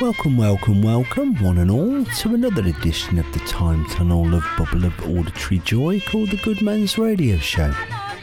Welcome, 0.00 0.36
welcome, 0.36 0.82
welcome, 0.82 1.42
one 1.42 1.58
and 1.58 1.70
all, 1.70 2.04
to 2.04 2.34
another 2.34 2.62
edition 2.62 3.18
of 3.18 3.32
the 3.32 3.38
Time 3.40 3.84
Tunnel 3.90 4.34
of 4.34 4.44
Bubble 4.58 4.84
of 4.84 5.00
Auditory 5.06 5.60
Joy 5.60 6.00
called 6.00 6.30
the 6.30 6.38
Goodman's 6.38 6.98
Radio 6.98 7.36
Show. 7.38 7.72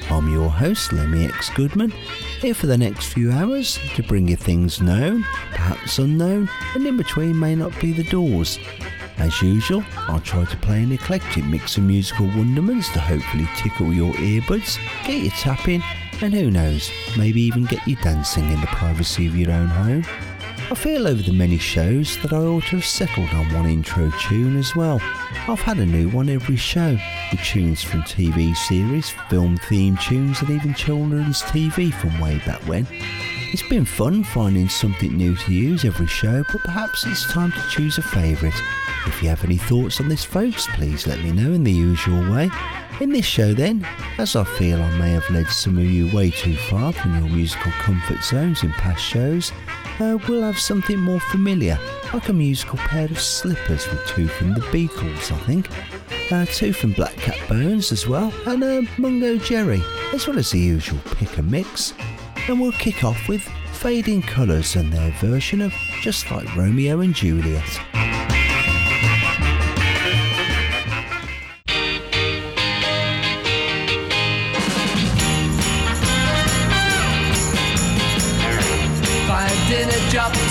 I'm 0.09 0.29
your 0.29 0.49
host, 0.49 0.91
Lemmy 0.91 1.25
X 1.25 1.49
Goodman, 1.51 1.91
here 2.41 2.53
for 2.53 2.67
the 2.67 2.77
next 2.77 3.13
few 3.13 3.31
hours 3.31 3.79
to 3.95 4.03
bring 4.03 4.27
you 4.27 4.35
things 4.35 4.81
known, 4.81 5.23
perhaps 5.51 5.99
unknown, 5.99 6.49
and 6.75 6.85
in 6.85 6.97
between 6.97 7.39
may 7.39 7.55
not 7.55 7.79
be 7.79 7.93
the 7.93 8.03
doors. 8.03 8.59
As 9.19 9.41
usual, 9.41 9.83
I'll 10.07 10.21
try 10.21 10.45
to 10.45 10.57
play 10.57 10.81
an 10.81 10.93
eclectic 10.93 11.43
mix 11.43 11.77
of 11.77 11.83
musical 11.83 12.27
wonderments 12.27 12.87
to 12.93 12.99
hopefully 13.01 13.49
tickle 13.57 13.93
your 13.93 14.13
earbuds, 14.13 14.79
get 15.05 15.21
you 15.21 15.29
tapping, 15.31 15.83
and 16.21 16.33
who 16.33 16.49
knows, 16.49 16.89
maybe 17.17 17.41
even 17.41 17.65
get 17.65 17.85
you 17.85 17.97
dancing 17.97 18.49
in 18.49 18.61
the 18.61 18.67
privacy 18.67 19.27
of 19.27 19.35
your 19.35 19.51
own 19.51 19.67
home. 19.67 20.05
I 20.71 20.75
feel 20.75 21.07
over 21.07 21.21
the 21.21 21.33
many 21.33 21.57
shows 21.57 22.17
that 22.21 22.31
I 22.31 22.37
ought 22.37 22.63
to 22.67 22.77
have 22.77 22.85
settled 22.85 23.29
on 23.29 23.51
one 23.53 23.65
intro 23.65 24.09
tune 24.21 24.55
as 24.55 24.73
well. 24.75 25.01
I've 25.47 25.59
had 25.59 25.79
a 25.79 25.85
new 25.85 26.09
one 26.09 26.29
every 26.29 26.55
show, 26.55 26.97
with 27.31 27.41
tunes 27.41 27.83
from 27.83 28.03
TV 28.03 28.55
series, 28.55 29.09
film 29.29 29.57
theme 29.57 29.97
tunes, 29.97 30.41
and 30.41 30.49
even 30.49 30.73
children's 30.73 31.41
TV 31.41 31.93
from 31.93 32.19
way 32.21 32.37
back 32.45 32.61
when. 32.67 32.87
It's 33.51 33.67
been 33.67 33.83
fun 33.83 34.23
finding 34.23 34.69
something 34.69 35.17
new 35.17 35.35
to 35.35 35.53
use 35.53 35.83
every 35.83 36.07
show, 36.07 36.43
but 36.51 36.63
perhaps 36.63 37.05
it's 37.05 37.29
time 37.31 37.51
to 37.51 37.69
choose 37.69 37.97
a 37.97 38.03
favourite. 38.03 38.61
If 39.05 39.23
you 39.23 39.29
have 39.29 39.43
any 39.43 39.57
thoughts 39.57 39.99
on 39.99 40.09
this, 40.09 40.23
folks, 40.23 40.67
please 40.73 41.07
let 41.07 41.19
me 41.23 41.31
know 41.31 41.53
in 41.53 41.63
the 41.63 41.71
usual 41.71 42.31
way. 42.31 42.49
In 42.99 43.11
this 43.11 43.25
show, 43.25 43.53
then, 43.53 43.87
as 44.17 44.35
I 44.35 44.43
feel 44.43 44.81
I 44.81 44.89
may 44.97 45.11
have 45.11 45.29
led 45.29 45.47
some 45.47 45.77
of 45.77 45.85
you 45.85 46.13
way 46.13 46.31
too 46.31 46.55
far 46.55 46.91
from 46.91 47.17
your 47.17 47.29
musical 47.29 47.71
comfort 47.71 48.21
zones 48.23 48.63
in 48.63 48.71
past 48.71 49.01
shows, 49.01 49.53
uh, 49.99 50.17
we'll 50.27 50.43
have 50.43 50.59
something 50.59 50.99
more 50.99 51.19
familiar, 51.19 51.79
like 52.13 52.27
a 52.27 52.33
musical 52.33 52.77
pair 52.77 53.05
of 53.05 53.19
slippers 53.19 53.87
with 53.89 54.05
two 54.07 54.27
from 54.27 54.53
the 54.53 54.61
Beatles, 54.61 55.31
I 55.31 55.37
think, 55.45 55.69
uh, 56.31 56.45
two 56.45 56.73
from 56.73 56.91
Black 56.91 57.15
Cat 57.15 57.39
Bones 57.47 57.91
as 57.93 58.05
well, 58.05 58.33
and 58.45 58.63
uh, 58.63 58.81
Mungo 58.97 59.37
Jerry, 59.37 59.81
as 60.13 60.27
well 60.27 60.37
as 60.37 60.51
the 60.51 60.59
usual 60.59 60.99
pick 61.15 61.37
and 61.37 61.49
mix. 61.49 61.93
And 62.49 62.59
we'll 62.59 62.73
kick 62.73 63.03
off 63.03 63.29
with 63.29 63.43
Fading 63.71 64.23
Colours 64.23 64.75
and 64.75 64.91
their 64.91 65.11
version 65.11 65.61
of 65.61 65.73
Just 66.01 66.29
Like 66.31 66.53
Romeo 66.55 66.99
and 66.99 67.13
Juliet. 67.13 67.79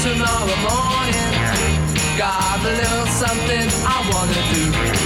Tomorrow 0.02 0.56
morning. 0.62 1.78
Got 2.16 2.60
a 2.60 2.62
little 2.62 3.06
something 3.06 3.68
I 3.84 3.96
wanna 4.12 4.92
do. 4.92 4.97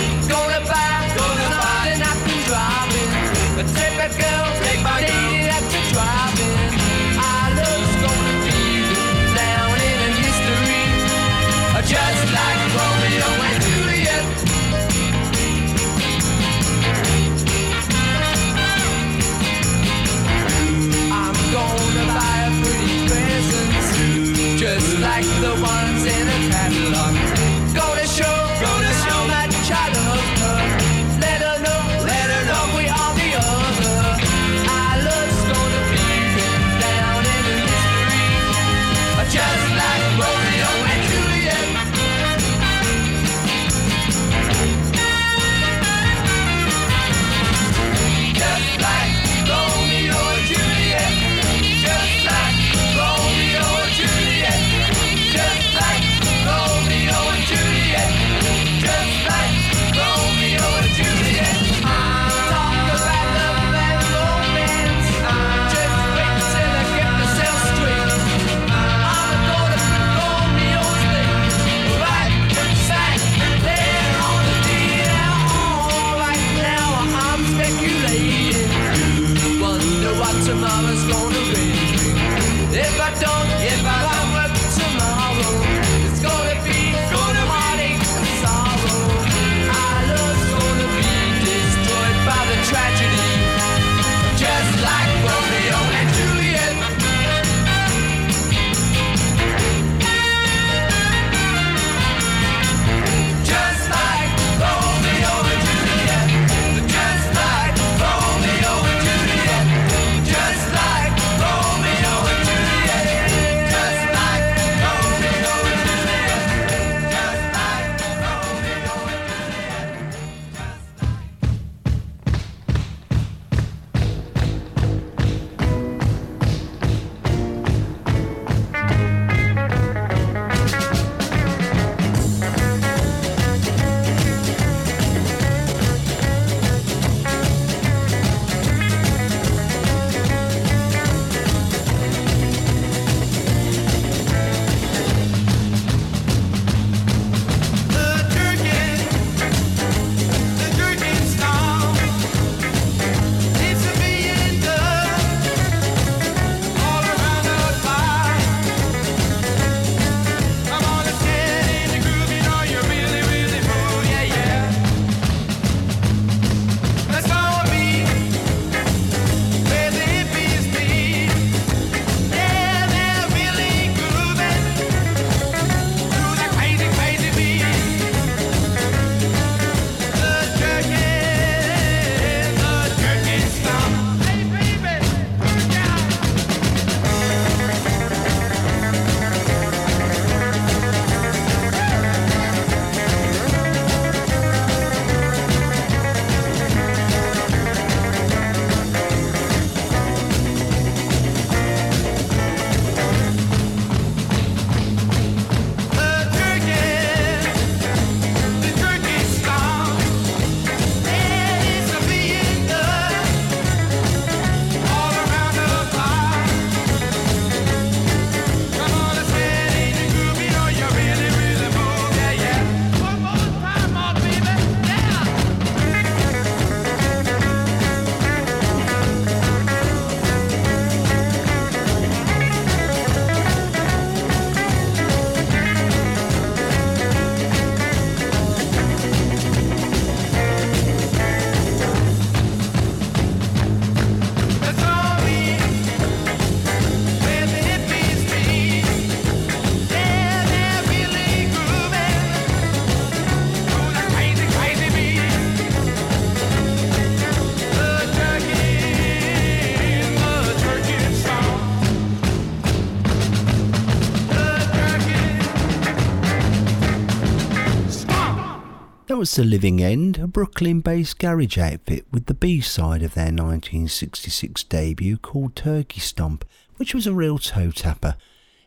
Was 269.22 269.36
The 269.36 269.44
Living 269.44 269.80
End, 269.80 270.18
a 270.18 270.26
Brooklyn 270.26 270.80
based 270.80 271.20
garage 271.20 271.56
outfit 271.56 272.06
with 272.10 272.26
the 272.26 272.34
B 272.34 272.60
side 272.60 273.04
of 273.04 273.14
their 273.14 273.26
1966 273.26 274.64
debut 274.64 275.16
called 275.16 275.54
Turkey 275.54 276.00
Stomp, 276.00 276.44
which 276.74 276.92
was 276.92 277.06
a 277.06 277.14
real 277.14 277.38
toe 277.38 277.70
tapper. 277.70 278.16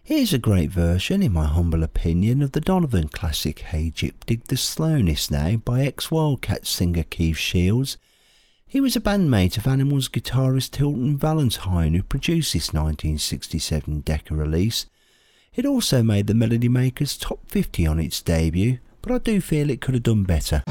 Here's 0.01 0.31
a 0.31 0.37
great 0.37 0.69
version, 0.69 1.21
in 1.21 1.33
my 1.33 1.45
humble 1.45 1.83
opinion, 1.83 2.41
of 2.41 2.53
the 2.53 2.61
Donovan 2.61 3.09
classic 3.09 3.59
Hey 3.59 3.91
Gyp 3.93 4.13
Dig 4.25 4.45
the 4.45 4.55
Slowness 4.55 5.29
Now 5.29 5.57
by 5.57 5.81
ex 5.81 6.09
Wildcat 6.09 6.65
singer 6.65 7.03
Keith 7.03 7.35
Shields. 7.35 7.97
He 8.65 8.79
was 8.79 8.95
a 8.95 9.01
bandmate 9.01 9.57
of 9.57 9.67
Animals 9.67 10.07
guitarist 10.07 10.73
Hilton 10.77 11.17
Valentine, 11.17 11.95
who 11.95 12.01
produced 12.01 12.53
this 12.53 12.71
1967 12.71 13.99
Decca 14.05 14.33
release. 14.33 14.85
It 15.53 15.65
also 15.65 16.01
made 16.01 16.27
the 16.27 16.33
Melody 16.33 16.69
Makers 16.69 17.17
top 17.17 17.45
50 17.49 17.85
on 17.85 17.99
its 17.99 18.21
debut, 18.21 18.79
but 19.05 19.13
I 19.13 19.17
do 19.19 19.39
feel 19.39 19.69
it 19.69 19.81
could 19.81 19.93
have 19.93 20.03
done 20.03 20.23
better. 20.23 20.63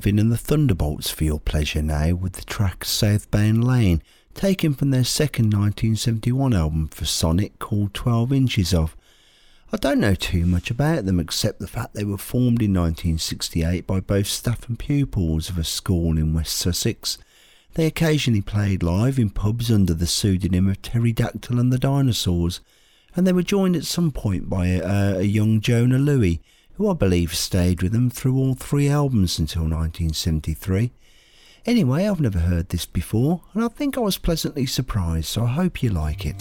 Marvin 0.00 0.18
and 0.18 0.32
the 0.32 0.38
Thunderbolts 0.38 1.10
for 1.10 1.24
your 1.24 1.38
pleasure 1.38 1.82
now 1.82 2.14
with 2.14 2.32
the 2.32 2.44
track 2.46 2.86
Southbound 2.86 3.62
Lane, 3.62 4.02
taken 4.32 4.72
from 4.72 4.92
their 4.92 5.04
second 5.04 5.52
1971 5.52 6.54
album 6.54 6.88
for 6.88 7.04
Sonet 7.04 7.58
called 7.58 7.92
12 7.92 8.32
Inches 8.32 8.72
of. 8.72 8.96
I 9.70 9.76
don't 9.76 10.00
know 10.00 10.14
too 10.14 10.46
much 10.46 10.70
about 10.70 11.04
them 11.04 11.20
except 11.20 11.58
the 11.58 11.66
fact 11.66 11.92
they 11.92 12.04
were 12.04 12.16
formed 12.16 12.62
in 12.62 12.72
1968 12.72 13.86
by 13.86 14.00
both 14.00 14.26
staff 14.26 14.66
and 14.70 14.78
pupils 14.78 15.50
of 15.50 15.58
a 15.58 15.64
school 15.64 16.16
in 16.16 16.32
West 16.32 16.56
Sussex. 16.56 17.18
They 17.74 17.84
occasionally 17.84 18.40
played 18.40 18.82
live 18.82 19.18
in 19.18 19.28
pubs 19.28 19.70
under 19.70 19.92
the 19.92 20.06
pseudonym 20.06 20.66
of 20.66 20.80
Pterodactyl 20.80 21.60
and 21.60 21.70
the 21.70 21.78
Dinosaurs, 21.78 22.62
and 23.14 23.26
they 23.26 23.34
were 23.34 23.42
joined 23.42 23.76
at 23.76 23.84
some 23.84 24.12
point 24.12 24.48
by 24.48 24.68
a, 24.68 25.18
a 25.18 25.24
young 25.24 25.60
Jona 25.60 25.98
Lewie 25.98 26.40
who 26.80 26.88
I 26.88 26.94
believe 26.94 27.34
stayed 27.34 27.82
with 27.82 27.92
them 27.92 28.08
through 28.08 28.38
all 28.38 28.54
three 28.54 28.88
albums 28.88 29.38
until 29.38 29.64
1973. 29.64 30.90
Anyway, 31.66 32.06
I've 32.06 32.22
never 32.22 32.38
heard 32.38 32.70
this 32.70 32.86
before, 32.86 33.42
and 33.52 33.62
I 33.62 33.68
think 33.68 33.98
I 33.98 34.00
was 34.00 34.16
pleasantly 34.16 34.64
surprised, 34.64 35.26
so 35.26 35.44
I 35.44 35.48
hope 35.48 35.82
you 35.82 35.90
like 35.90 36.24
it. 36.24 36.36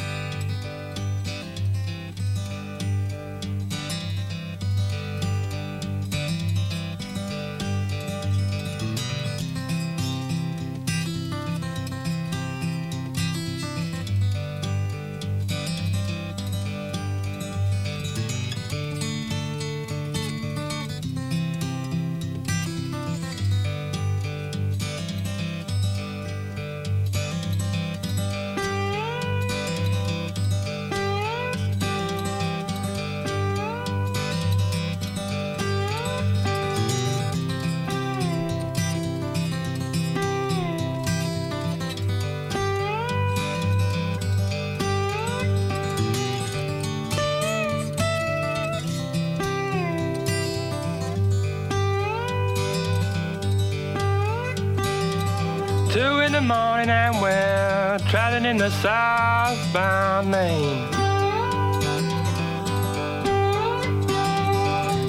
Southbound 60.19 60.31
lane. 60.31 60.88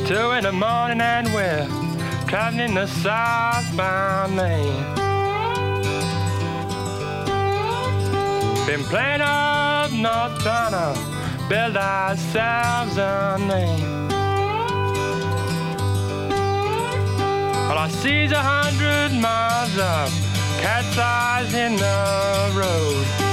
Two 0.07 0.31
in 0.33 0.45
the 0.45 0.53
morning 0.53 1.01
and 1.01 1.27
we're 1.35 1.67
traveling 2.29 2.69
in 2.69 2.75
the 2.75 2.87
by 3.77 4.27
lane. 4.27 4.85
Been 8.67 8.85
playing 8.85 9.21
up 9.21 9.91
north 9.93 10.39
trying 10.43 10.73
to 10.73 10.95
build 11.49 11.77
ourselves 11.77 12.97
a 12.97 13.37
name. 13.39 14.11
All 17.69 17.79
I 17.79 17.89
see 17.89 18.25
a 18.27 18.37
hundred 18.37 19.13
miles 19.21 19.77
of 19.77 20.11
cat's 20.61 20.99
eyes 20.99 21.55
in 21.55 21.77
the 21.77 22.53
road. 22.55 23.30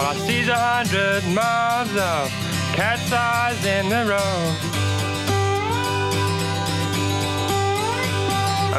I 0.00 0.14
see 0.14 0.40
is 0.40 0.48
a 0.48 0.54
hundred 0.54 1.24
miles 1.34 1.90
of 1.90 2.30
cat's 2.72 3.12
eyes 3.12 3.64
in 3.64 3.88
the 3.88 4.04
road. 4.06 4.78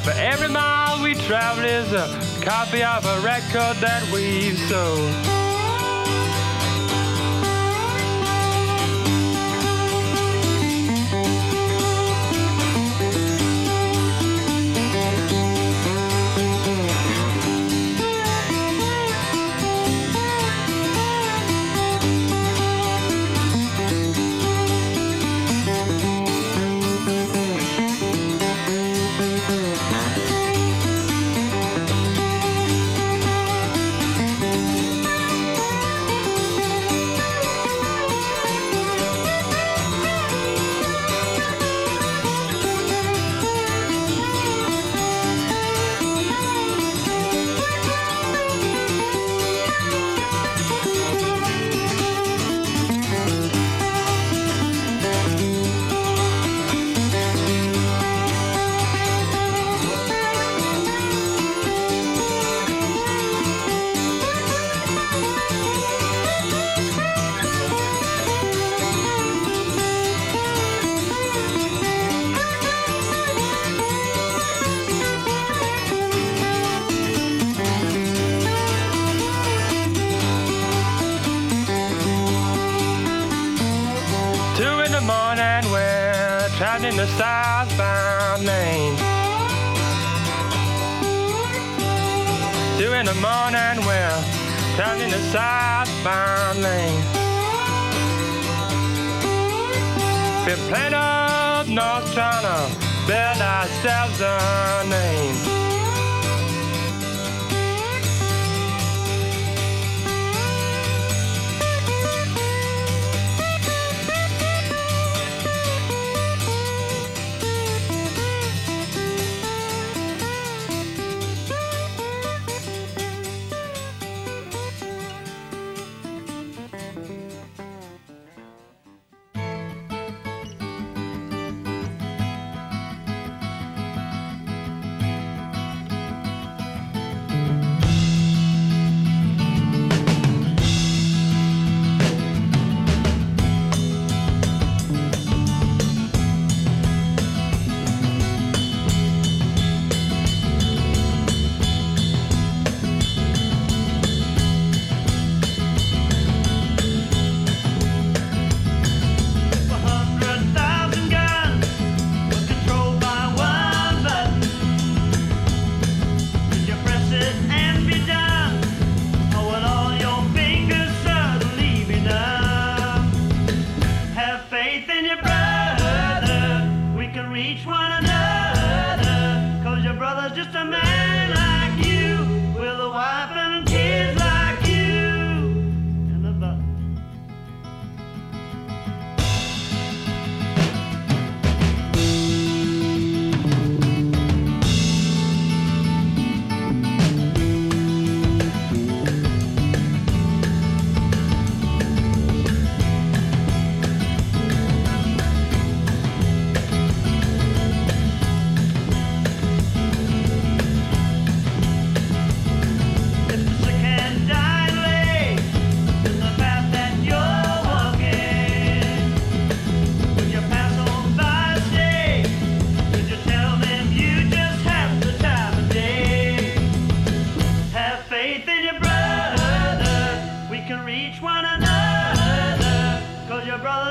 For 0.02 0.12
every 0.12 0.48
mile 0.48 1.04
we 1.04 1.14
travel 1.14 1.66
is 1.66 1.92
a 1.92 2.08
copy 2.42 2.82
of 2.84 3.06
a 3.06 3.20
record 3.20 3.76
that 3.82 4.10
we've 4.14 4.58
sold. 4.58 5.38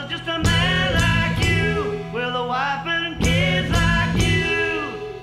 just 0.08 0.26
a 0.26 0.38
man 0.38 0.94
like 0.94 1.46
you, 1.46 2.00
with 2.14 2.34
a 2.34 2.46
wife 2.46 2.86
and 2.86 3.20
kids 3.22 3.68
like 3.70 4.22
you, 4.22 5.20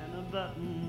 and 0.00 0.14
a 0.16 0.22
button. 0.30 0.87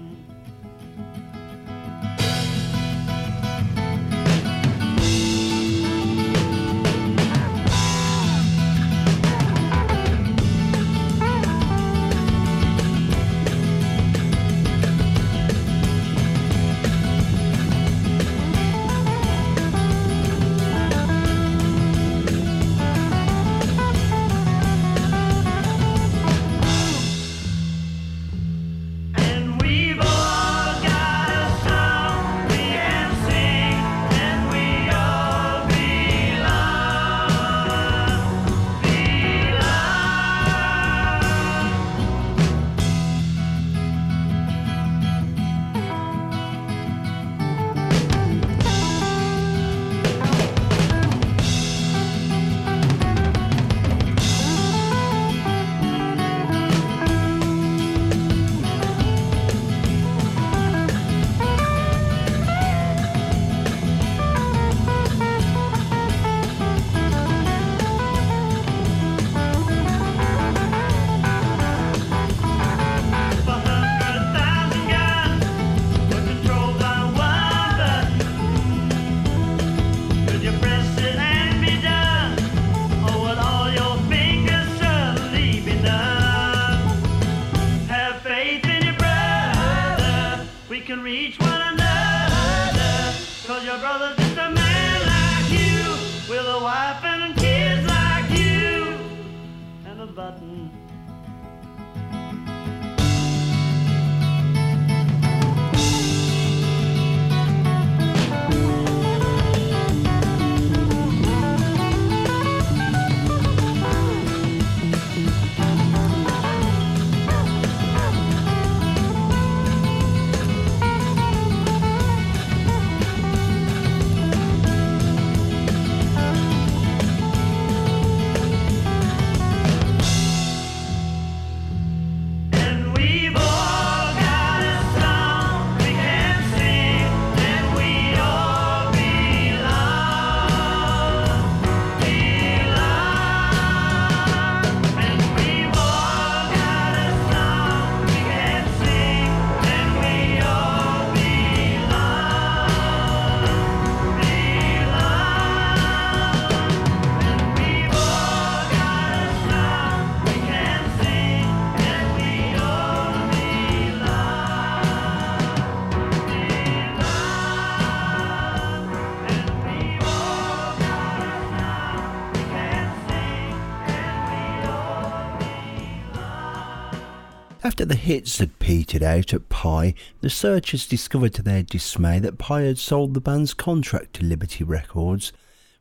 After 177.79 177.87
the 177.87 177.95
hits 177.95 178.39
had 178.39 178.59
petered 178.59 179.03
out 179.03 179.33
at 179.33 179.47
Pye, 179.47 179.93
the 180.19 180.29
searchers 180.29 180.85
discovered 180.85 181.33
to 181.35 181.41
their 181.41 181.63
dismay 181.63 182.19
that 182.19 182.37
Pye 182.37 182.63
had 182.63 182.77
sold 182.77 183.13
the 183.13 183.21
band's 183.21 183.53
contract 183.53 184.15
to 184.15 184.25
Liberty 184.25 184.65
Records, 184.65 185.31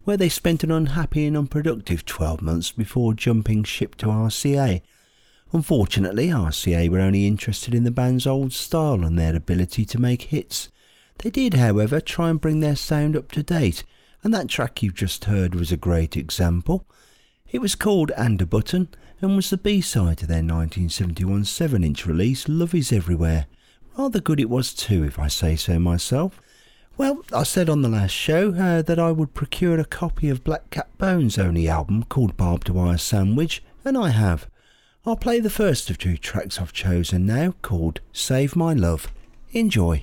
where 0.04 0.16
they 0.16 0.28
spent 0.28 0.62
an 0.62 0.70
unhappy 0.70 1.26
and 1.26 1.37
unproductive 1.37 2.04
12 2.04 2.40
months 2.40 2.70
before 2.70 3.14
jumping 3.14 3.64
ship 3.64 3.96
to 3.96 4.06
RCA. 4.06 4.80
Unfortunately, 5.52 6.28
RCA 6.28 6.88
were 6.88 7.00
only 7.00 7.26
interested 7.26 7.74
in 7.74 7.82
the 7.82 7.90
band's 7.90 8.28
old 8.28 8.52
style 8.52 9.02
and 9.04 9.18
their 9.18 9.34
ability 9.34 9.84
to 9.87 10.00
make 10.00 10.22
hits. 10.22 10.68
They 11.18 11.30
did, 11.30 11.54
however, 11.54 12.00
try 12.00 12.30
and 12.30 12.40
bring 12.40 12.61
their 12.61 12.76
sound 12.76 13.16
up 13.16 13.32
to 13.32 13.42
date, 13.42 13.82
and 14.22 14.32
that 14.32 14.46
track 14.46 14.84
you've 14.84 14.94
just 14.94 15.24
heard 15.24 15.56
was 15.56 15.72
a 15.72 15.76
great 15.76 16.16
example. 16.16 16.87
It 17.50 17.58
was 17.58 17.74
called 17.74 18.12
"And 18.12 18.40
a 18.40 18.46
Button 18.46 18.87
and 19.20 19.37
was 19.37 19.50
the 19.50 19.57
B-side 19.57 20.18
to 20.18 20.26
their 20.26 20.37
1971 20.37 21.42
7-inch 21.42 22.07
release 22.07 22.48
Love 22.48 22.74
Is 22.74 22.92
Everywhere. 22.92 23.46
Rather 23.96 24.20
good 24.20 24.38
it 24.38 24.48
was 24.48 24.72
too, 24.72 25.04
if 25.04 25.18
I 25.18 25.28
say 25.28 25.57
so 25.57 25.78
myself. 25.78 26.40
Well, 26.96 27.24
I 27.33 27.42
said 27.42 27.68
on 27.68 27.83
the 27.83 27.88
last 27.88 28.12
show 28.12 28.52
uh, 28.52 28.83
that 28.83 28.98
I 28.98 29.12
would 29.12 29.35
procure 29.35 29.78
a 29.78 29.85
copy 29.85 30.28
of 30.28 30.44
Black 30.44 30.70
Cat 30.70 30.88
Bone's 30.98 31.38
only 31.38 31.68
album 31.68 32.04
called 32.04 32.37
Barbed 32.37 32.68
Wire 32.68 32.98
Sandwich, 32.98 33.62
and 33.85 33.96
I 33.96 34.11
have. 34.11 34.48
I'll 35.07 35.16
play 35.16 35.40
the 35.40 35.50
first 35.50 35.90
of 35.90 35.98
two 35.98 36.16
tracks 36.16 36.61
I've 36.61 36.72
chosen 36.72 37.26
now 37.26 37.54
called 37.62 38.00
Save 38.12 38.57
My 38.57 38.72
Love. 38.72 39.12
Enjoy. 39.52 40.02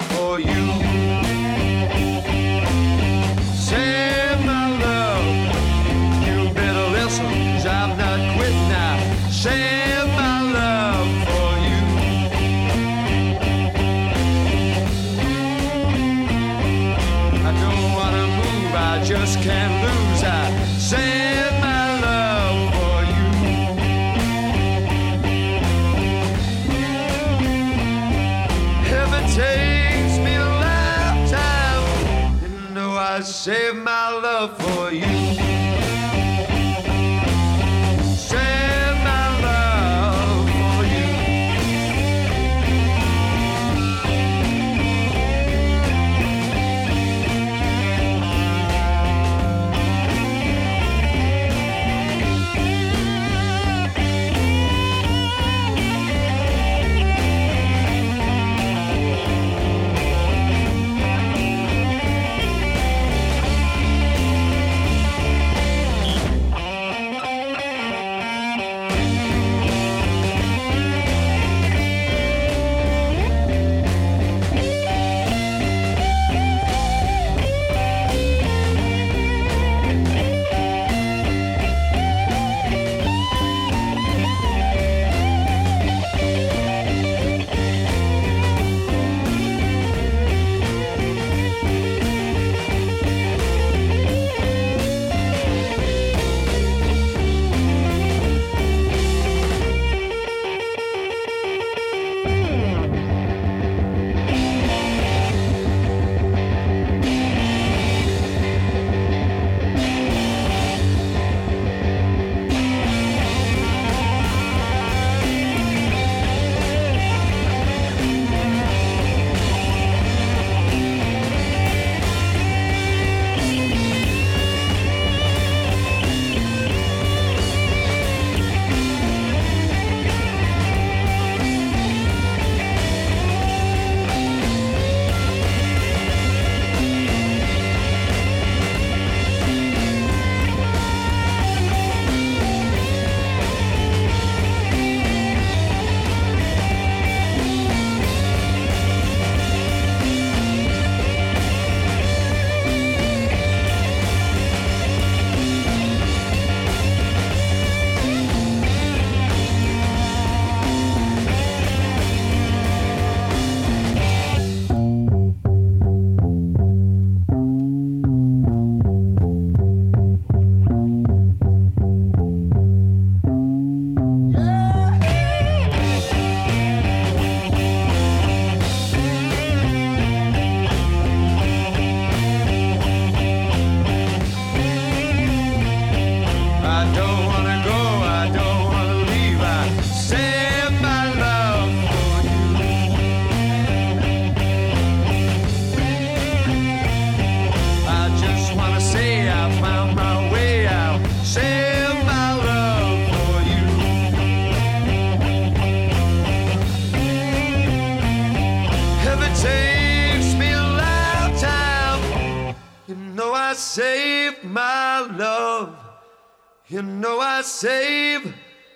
You 216.71 216.81
know 216.81 217.19
I 217.19 217.41
save 217.41 218.33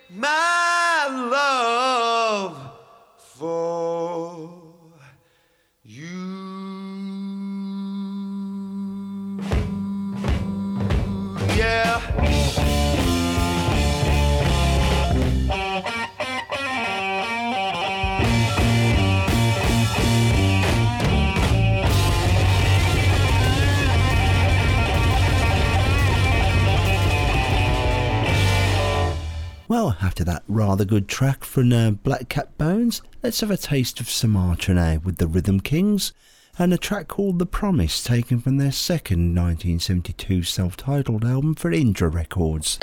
my 0.09 0.54
After 30.15 30.23
that 30.23 30.43
rather 30.47 30.85
good 30.85 31.09
track 31.09 31.43
from 31.43 31.73
uh, 31.73 31.91
Black 31.91 32.29
Cat 32.29 32.57
Bones, 32.57 33.01
let's 33.21 33.41
have 33.41 33.51
a 33.51 33.57
taste 33.57 33.99
of 33.99 34.09
Sumatra 34.09 34.73
now 34.73 35.01
with 35.03 35.17
the 35.17 35.27
Rhythm 35.27 35.59
Kings 35.59 36.13
and 36.57 36.73
a 36.73 36.77
track 36.77 37.09
called 37.09 37.37
The 37.37 37.45
Promise 37.45 38.01
taken 38.01 38.39
from 38.39 38.55
their 38.55 38.71
second 38.71 39.35
1972 39.35 40.43
self-titled 40.43 41.25
album 41.25 41.53
for 41.53 41.69
Indra 41.69 42.07
Records. 42.07 42.79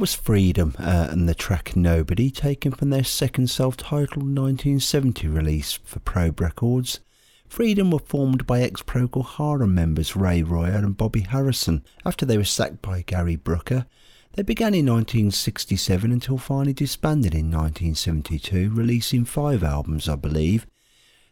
was 0.00 0.14
Freedom 0.14 0.74
uh, 0.78 1.08
and 1.10 1.28
the 1.28 1.34
track 1.34 1.76
Nobody, 1.76 2.30
taken 2.30 2.72
from 2.72 2.88
their 2.88 3.04
second 3.04 3.50
self 3.50 3.76
titled 3.76 4.24
1970 4.24 5.28
release 5.28 5.78
for 5.84 5.98
Probe 6.00 6.40
Records. 6.40 7.00
Freedom 7.46 7.90
were 7.90 7.98
formed 7.98 8.46
by 8.46 8.62
ex 8.62 8.80
Procol 8.80 9.26
Harum 9.26 9.74
members 9.74 10.16
Ray 10.16 10.42
Royer 10.42 10.78
and 10.78 10.96
Bobby 10.96 11.20
Harrison 11.20 11.84
after 12.06 12.24
they 12.24 12.38
were 12.38 12.44
sacked 12.44 12.80
by 12.80 13.02
Gary 13.02 13.36
Brooker. 13.36 13.84
They 14.32 14.42
began 14.42 14.72
in 14.72 14.86
1967 14.86 16.10
until 16.10 16.38
finally 16.38 16.72
disbanded 16.72 17.34
in 17.34 17.50
1972, 17.50 18.70
releasing 18.70 19.26
five 19.26 19.62
albums, 19.62 20.08
I 20.08 20.16
believe. 20.16 20.66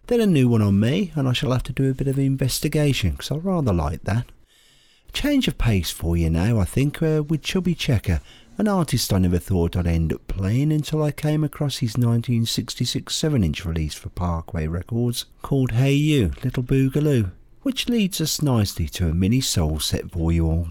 Then 0.08 0.20
a 0.20 0.26
new 0.26 0.46
one 0.46 0.60
on 0.60 0.78
me, 0.78 1.12
and 1.14 1.26
I 1.26 1.32
shall 1.32 1.52
have 1.52 1.62
to 1.62 1.72
do 1.72 1.90
a 1.90 1.94
bit 1.94 2.08
of 2.08 2.18
investigation 2.18 3.12
because 3.12 3.30
I 3.30 3.36
rather 3.36 3.72
like 3.72 4.02
that. 4.04 4.26
Change 5.12 5.48
of 5.48 5.56
pace 5.56 5.90
for 5.90 6.16
you 6.16 6.28
now, 6.28 6.58
I 6.58 6.64
think, 6.64 7.02
uh, 7.02 7.22
with 7.26 7.42
Chubby 7.42 7.74
Checker 7.74 8.20
an 8.58 8.66
artist 8.66 9.12
I 9.12 9.18
never 9.18 9.38
thought 9.38 9.76
I'd 9.76 9.86
end 9.86 10.12
up 10.12 10.26
playing 10.26 10.72
until 10.72 11.00
I 11.00 11.12
came 11.12 11.44
across 11.44 11.78
his 11.78 11.96
1966 11.96 13.14
7 13.14 13.44
inch 13.44 13.64
release 13.64 13.94
for 13.94 14.08
Parkway 14.08 14.66
Records 14.66 15.26
called 15.42 15.70
Hey 15.72 15.92
You, 15.94 16.32
Little 16.42 16.64
Boogaloo, 16.64 17.30
which 17.62 17.88
leads 17.88 18.20
us 18.20 18.42
nicely 18.42 18.88
to 18.88 19.08
a 19.08 19.14
mini 19.14 19.40
soul 19.40 19.78
set 19.78 20.10
for 20.10 20.32
you 20.32 20.46
all. 20.46 20.68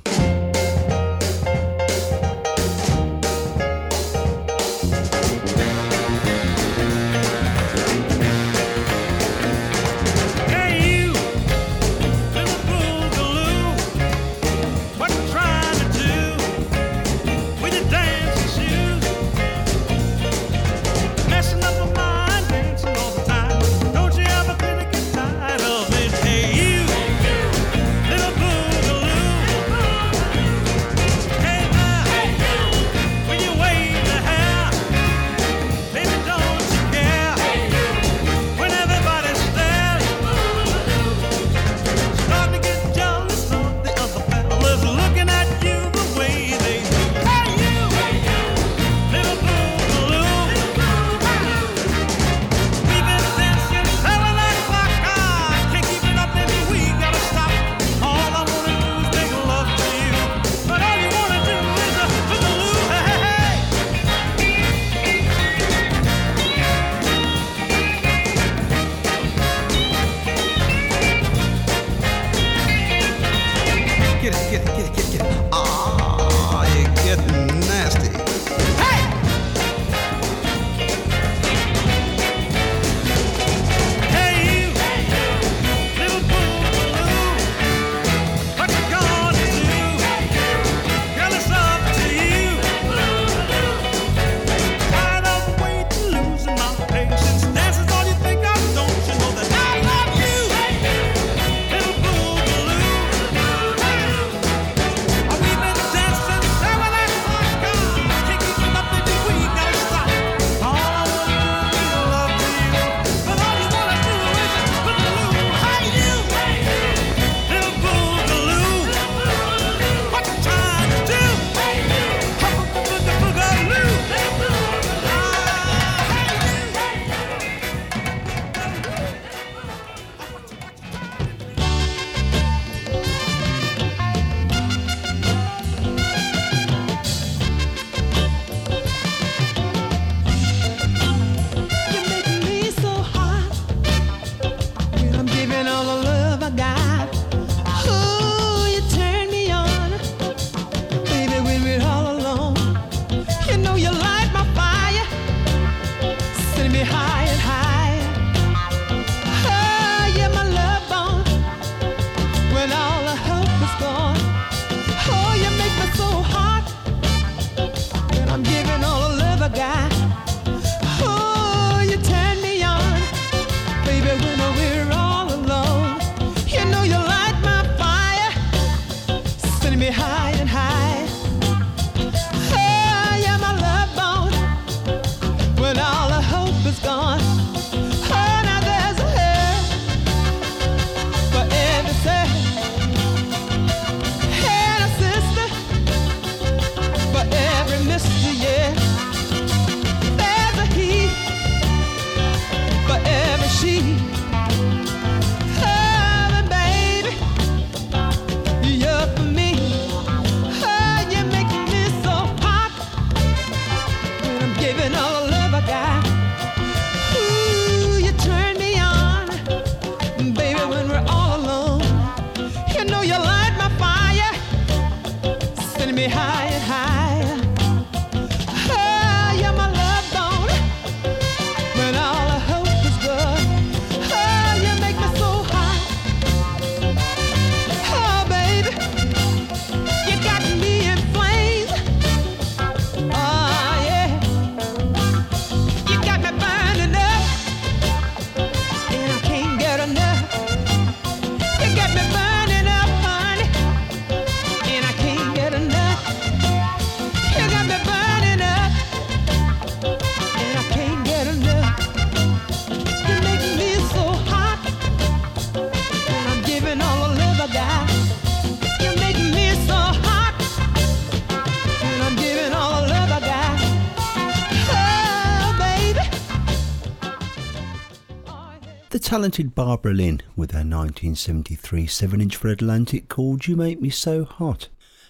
Talented 279.17 279.55
Barbara 279.55 279.95
Lynn 279.95 280.21
with 280.35 280.51
her 280.51 280.59
1973 280.59 281.87
7 281.87 282.21
inch 282.21 282.35
for 282.35 282.49
Atlantic 282.49 283.09
called 283.09 283.47
You 283.47 283.55
Make 283.55 283.81
Me 283.81 283.89
So 283.89 284.25
Hot. 284.25 284.67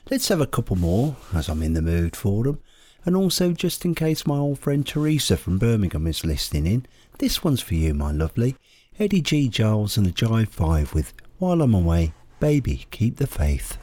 Let's 0.10 0.30
have 0.30 0.40
a 0.40 0.48
couple 0.48 0.78
more, 0.78 1.18
as 1.34 1.50
I'm 1.50 1.62
in 1.62 1.74
the 1.74 1.82
mood 1.82 2.16
for 2.16 2.46
them. 2.46 2.62
And 3.04 3.18
also, 3.18 3.52
just 3.52 3.84
in 3.84 3.96
case 3.96 4.26
my 4.26 4.38
old 4.38 4.60
friend 4.60 4.88
Teresa 4.88 5.36
from 5.36 5.58
Birmingham 5.58 6.08
is 6.08 6.24
listening 6.24 6.68
in, 6.68 6.86
this 7.20 7.44
one's 7.44 7.60
for 7.60 7.74
you, 7.74 7.94
my 7.94 8.14
lovely. 8.14 8.56
Eddy 8.98 9.20
G. 9.20 9.50
Giles 9.50 9.98
and 9.98 10.06
the 10.06 10.12
Jive 10.12 10.48
5 10.48 10.94
with 10.94 11.12
While 11.40 11.62
I'm 11.62 11.74
Away, 11.74 12.14
Baby, 12.40 12.88
Keep 12.92 13.18
the 13.18 13.28
Faith. 13.28 13.78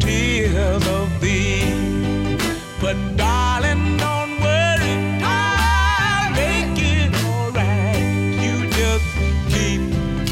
Tears 0.00 0.86
of 0.86 1.08
thee. 1.20 2.36
But 2.80 2.96
darling, 3.16 3.96
don't 3.96 4.40
worry, 4.40 4.94
I'll 5.22 6.30
make 6.32 6.78
it 6.78 7.12
alright. 7.24 7.96
You 8.44 8.54
just 8.80 9.06
keep 9.54 9.82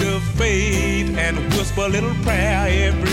the 0.03 0.21
faith 0.37 1.17
and 1.17 1.37
whisper 1.55 1.83
a 1.83 1.89
little 1.89 2.15
prayer 2.23 2.89
every 2.89 3.12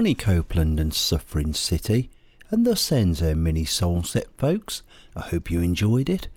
Johnny 0.00 0.14
Copeland 0.14 0.80
and 0.80 0.94
Suffering 0.94 1.52
City, 1.52 2.08
and 2.50 2.64
thus 2.64 2.90
ends 2.90 3.20
our 3.22 3.34
mini 3.34 3.66
soul 3.66 4.02
set, 4.02 4.28
folks. 4.38 4.82
I 5.14 5.20
hope 5.20 5.50
you 5.50 5.60
enjoyed 5.60 6.08
it. 6.08 6.28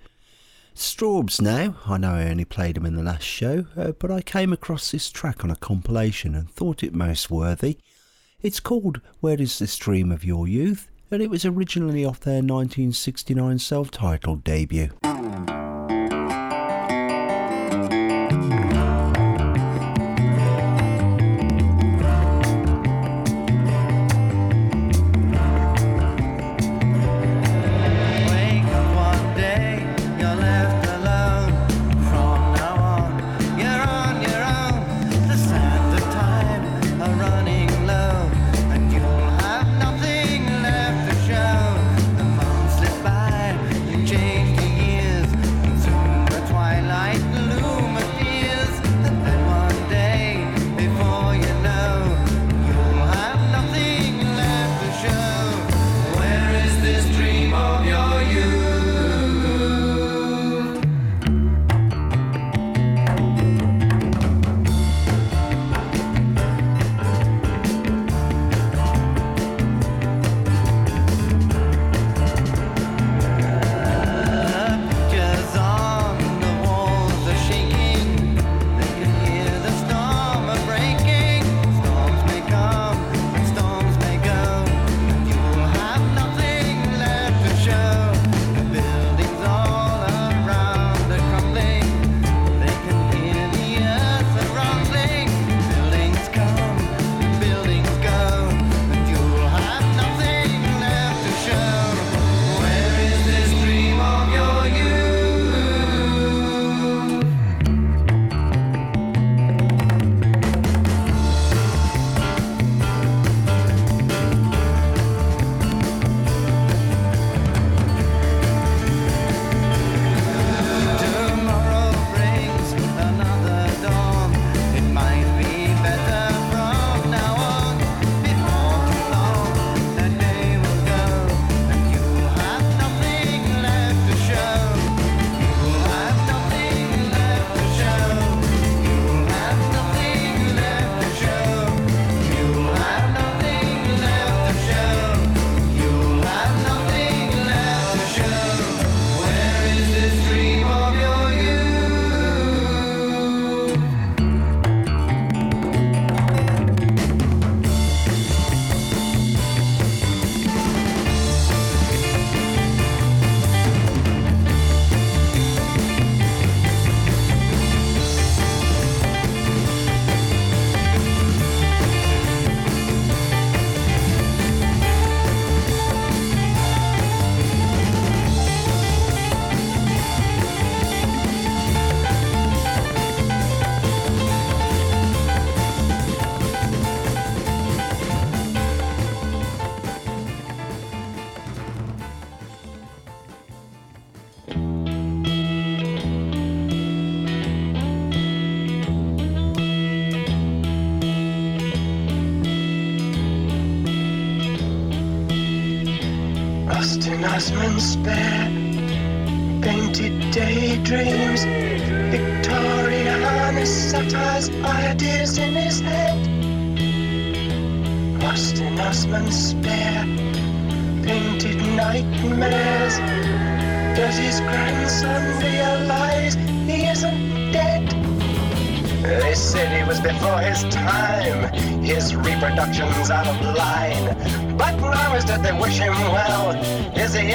Strawbs 0.74 1.40
now, 1.40 1.76
I 1.86 1.96
know 1.96 2.10
I 2.10 2.28
only 2.28 2.44
played 2.44 2.76
them 2.76 2.84
in 2.84 2.94
the 2.94 3.02
last 3.02 3.22
show, 3.22 3.64
uh, 3.74 3.92
but 3.92 4.10
I 4.10 4.20
came 4.20 4.52
across 4.52 4.90
this 4.90 5.10
track 5.10 5.44
on 5.44 5.50
a 5.50 5.56
compilation 5.56 6.34
and 6.34 6.50
thought 6.50 6.82
it 6.82 6.94
most 6.94 7.30
worthy. 7.30 7.78
It's 8.42 8.60
called 8.60 9.00
Where 9.20 9.40
Is 9.40 9.58
This 9.58 9.78
Dream 9.78 10.12
of 10.12 10.26
Your 10.26 10.46
Youth, 10.46 10.90
and 11.10 11.22
it 11.22 11.30
was 11.30 11.46
originally 11.46 12.04
off 12.04 12.20
their 12.20 12.42
1969 12.42 13.60
self 13.60 13.90
titled 13.90 14.44
debut. 14.44 14.90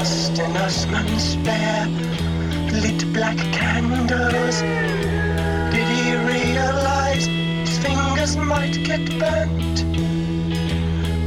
Austin 0.00 0.56
Osman 0.56 1.18
spare 1.18 1.88
lit 2.82 3.12
black 3.12 3.36
candles. 3.52 4.60
Did 5.72 5.88
he 5.88 6.14
realize 6.14 7.26
his 7.26 7.78
fingers 7.78 8.36
might 8.36 8.76
get 8.84 9.04
burnt? 9.18 9.84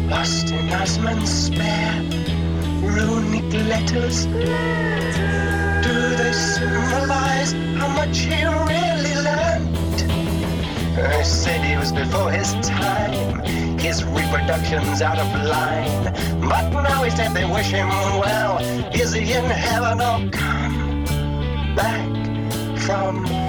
Lost 0.10 0.52
in 0.52 0.72
Osman's 0.74 1.30
spare 1.30 2.02
runic 2.82 3.52
letters. 3.68 4.26
They 4.26 5.57
symbolize 6.38 7.52
how 7.80 7.88
much 7.88 8.18
he 8.20 8.46
really 8.46 9.16
learned? 9.16 10.02
I 11.00 11.22
said 11.24 11.64
he 11.64 11.76
was 11.78 11.92
before 11.92 12.32
his 12.32 12.54
time. 12.66 13.40
His 13.78 14.04
reproduction's 14.04 15.02
out 15.02 15.20
of 15.20 15.28
line. 15.44 16.14
But 16.42 16.70
now 16.70 17.04
he 17.04 17.10
said 17.10 17.34
they 17.34 17.46
wish 17.46 17.68
him 17.68 17.90
well. 17.90 18.60
Is 18.94 19.14
he 19.14 19.34
in 19.34 19.46
heaven 19.46 20.02
or 20.02 20.30
come 20.32 21.06
back 21.76 22.08
from 22.80 23.47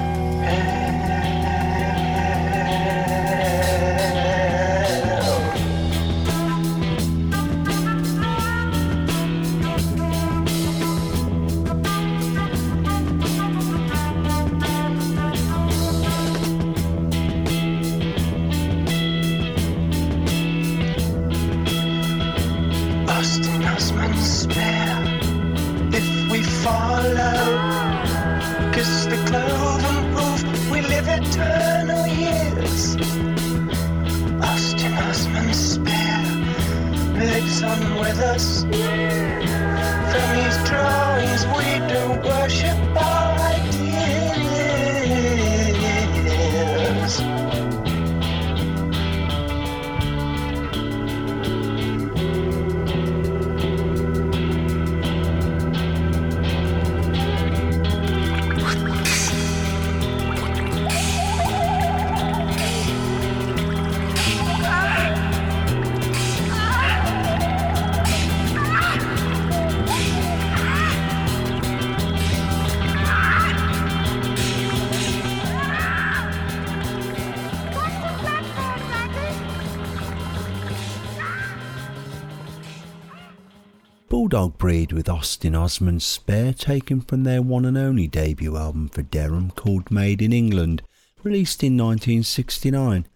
with 84.99 85.09
Austin 85.09 85.55
Osman's 85.55 86.03
Spare 86.03 86.53
taken 86.53 87.01
from 87.01 87.23
their 87.23 87.41
one 87.41 87.65
and 87.65 87.79
only 87.79 88.09
debut 88.09 88.57
album 88.57 88.89
for 88.89 89.05
Deram 89.05 89.55
called 89.55 89.93
Made 89.93 90.21
in 90.21 90.33
England, 90.33 90.83
released 91.23 91.63
in 91.63 91.77
1969. 91.77 93.07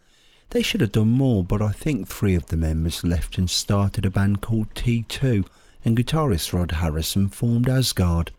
They 0.50 0.62
should 0.62 0.80
have 0.80 0.92
done 0.92 1.08
more, 1.08 1.42
but 1.42 1.60
I 1.60 1.72
think 1.72 2.06
three 2.06 2.36
of 2.36 2.46
the 2.46 2.56
members 2.56 3.02
left 3.02 3.36
and 3.36 3.50
started 3.50 4.06
a 4.06 4.10
band 4.10 4.40
called 4.40 4.72
T2, 4.76 5.44
and 5.84 5.96
guitarist 5.96 6.52
Rod 6.52 6.70
Harrison 6.70 7.28
formed 7.28 7.68
Asgard. 7.68 8.30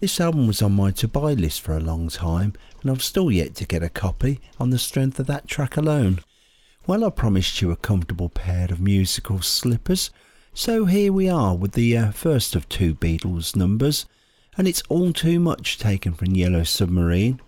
This 0.00 0.20
album 0.20 0.46
was 0.46 0.60
on 0.60 0.72
my 0.72 0.90
to 0.90 1.08
buy 1.08 1.32
list 1.32 1.62
for 1.62 1.74
a 1.74 1.80
long 1.80 2.10
time, 2.10 2.52
and 2.82 2.90
I've 2.90 3.02
still 3.02 3.30
yet 3.30 3.54
to 3.54 3.66
get 3.66 3.82
a 3.82 3.88
copy 3.88 4.42
on 4.60 4.68
the 4.68 4.78
strength 4.78 5.18
of 5.18 5.26
that 5.28 5.48
track 5.48 5.78
alone. 5.78 6.20
Well, 6.86 7.02
I 7.06 7.08
promised 7.08 7.62
you 7.62 7.70
a 7.70 7.76
comfortable 7.76 8.28
pair 8.28 8.66
of 8.70 8.78
musical 8.78 9.40
slippers, 9.40 10.10
so 10.56 10.84
here 10.84 11.12
we 11.12 11.28
are 11.28 11.56
with 11.56 11.72
the 11.72 11.96
uh, 11.96 12.10
first 12.12 12.54
of 12.54 12.68
two 12.68 12.94
Beatles 12.94 13.56
numbers, 13.56 14.06
and 14.56 14.68
it's 14.68 14.84
all 14.88 15.12
too 15.12 15.40
much 15.40 15.78
taken 15.78 16.14
from 16.14 16.36
Yellow 16.36 16.62
Submarine. 16.62 17.40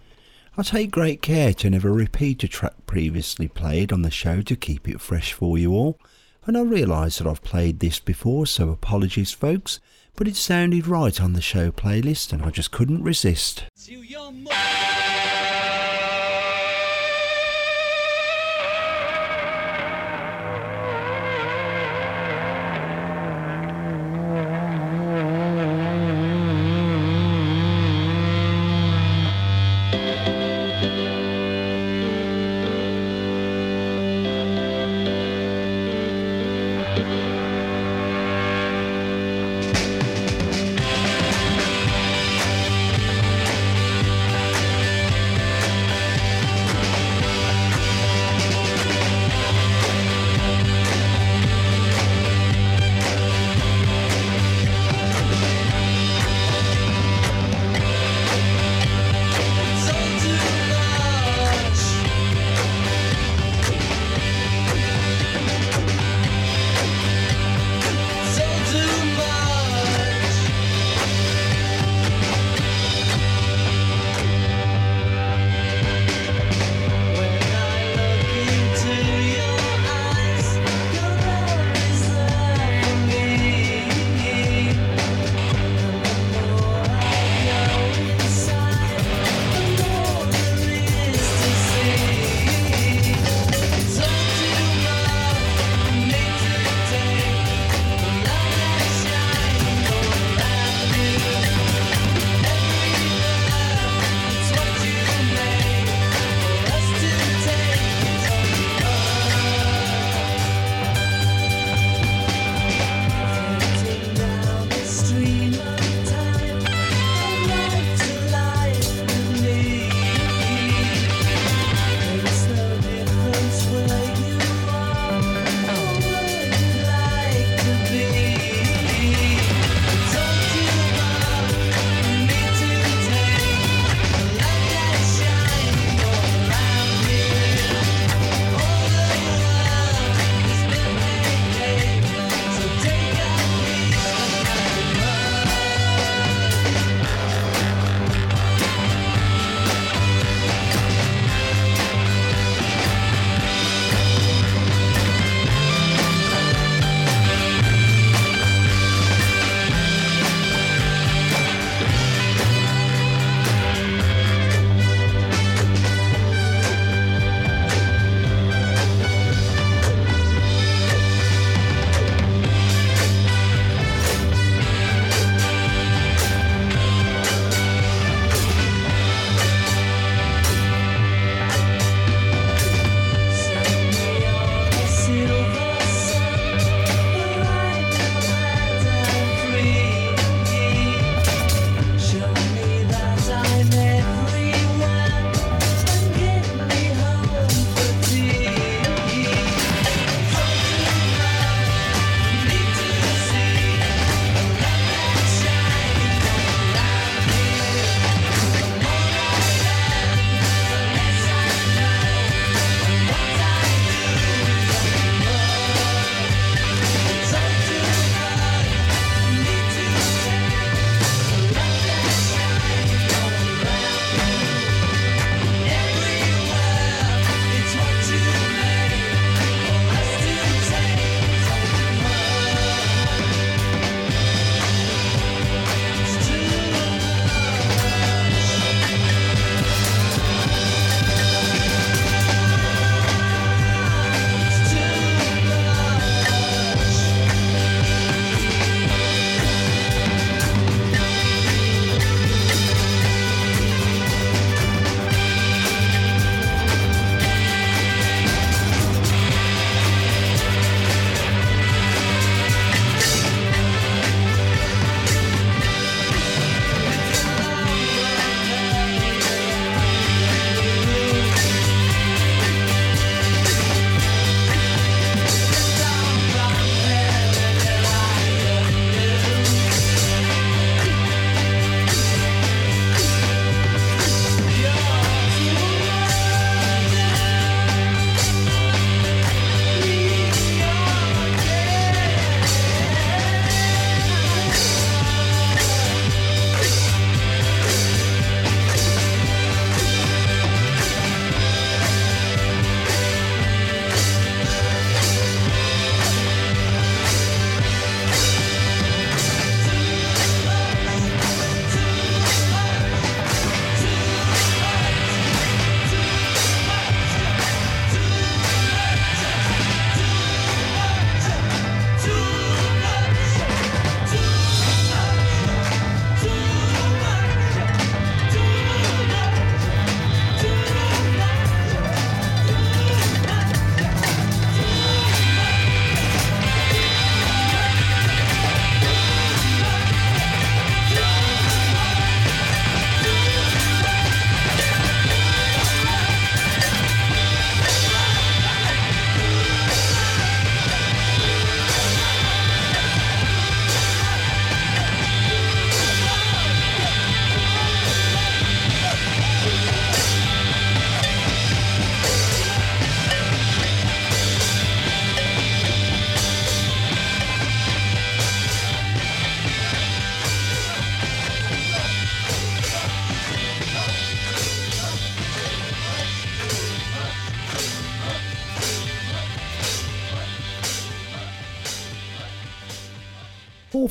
I 0.59 0.63
take 0.63 0.91
great 0.91 1.23
care 1.23 1.55
to 1.55 1.71
never 1.71 1.93
repeat 1.93 2.43
a 2.43 2.49
track 2.49 2.75
previously 2.87 3.47
played 3.47 3.93
on 3.93 4.03
the 4.03 4.11
show 4.11 4.43
to 4.43 4.57
keep 4.57 4.89
it 4.89 5.01
fresh 5.01 5.33
for 5.33 5.57
you 5.57 5.73
all, 5.73 6.01
and 6.47 6.59
I 6.59 6.63
realise 6.63 7.19
that 7.19 7.29
I've 7.29 7.45
played 7.45 7.79
this 7.79 8.01
before, 8.01 8.45
so 8.45 8.71
apologies 8.71 9.31
folks, 9.31 9.79
but 10.17 10.27
it 10.27 10.35
sounded 10.35 10.89
right 10.89 11.21
on 11.21 11.35
the 11.35 11.41
show 11.41 11.71
playlist 11.71 12.33
and 12.33 12.43
I 12.43 12.51
just 12.51 12.73
couldn't 12.73 13.05
resist. 13.05 13.65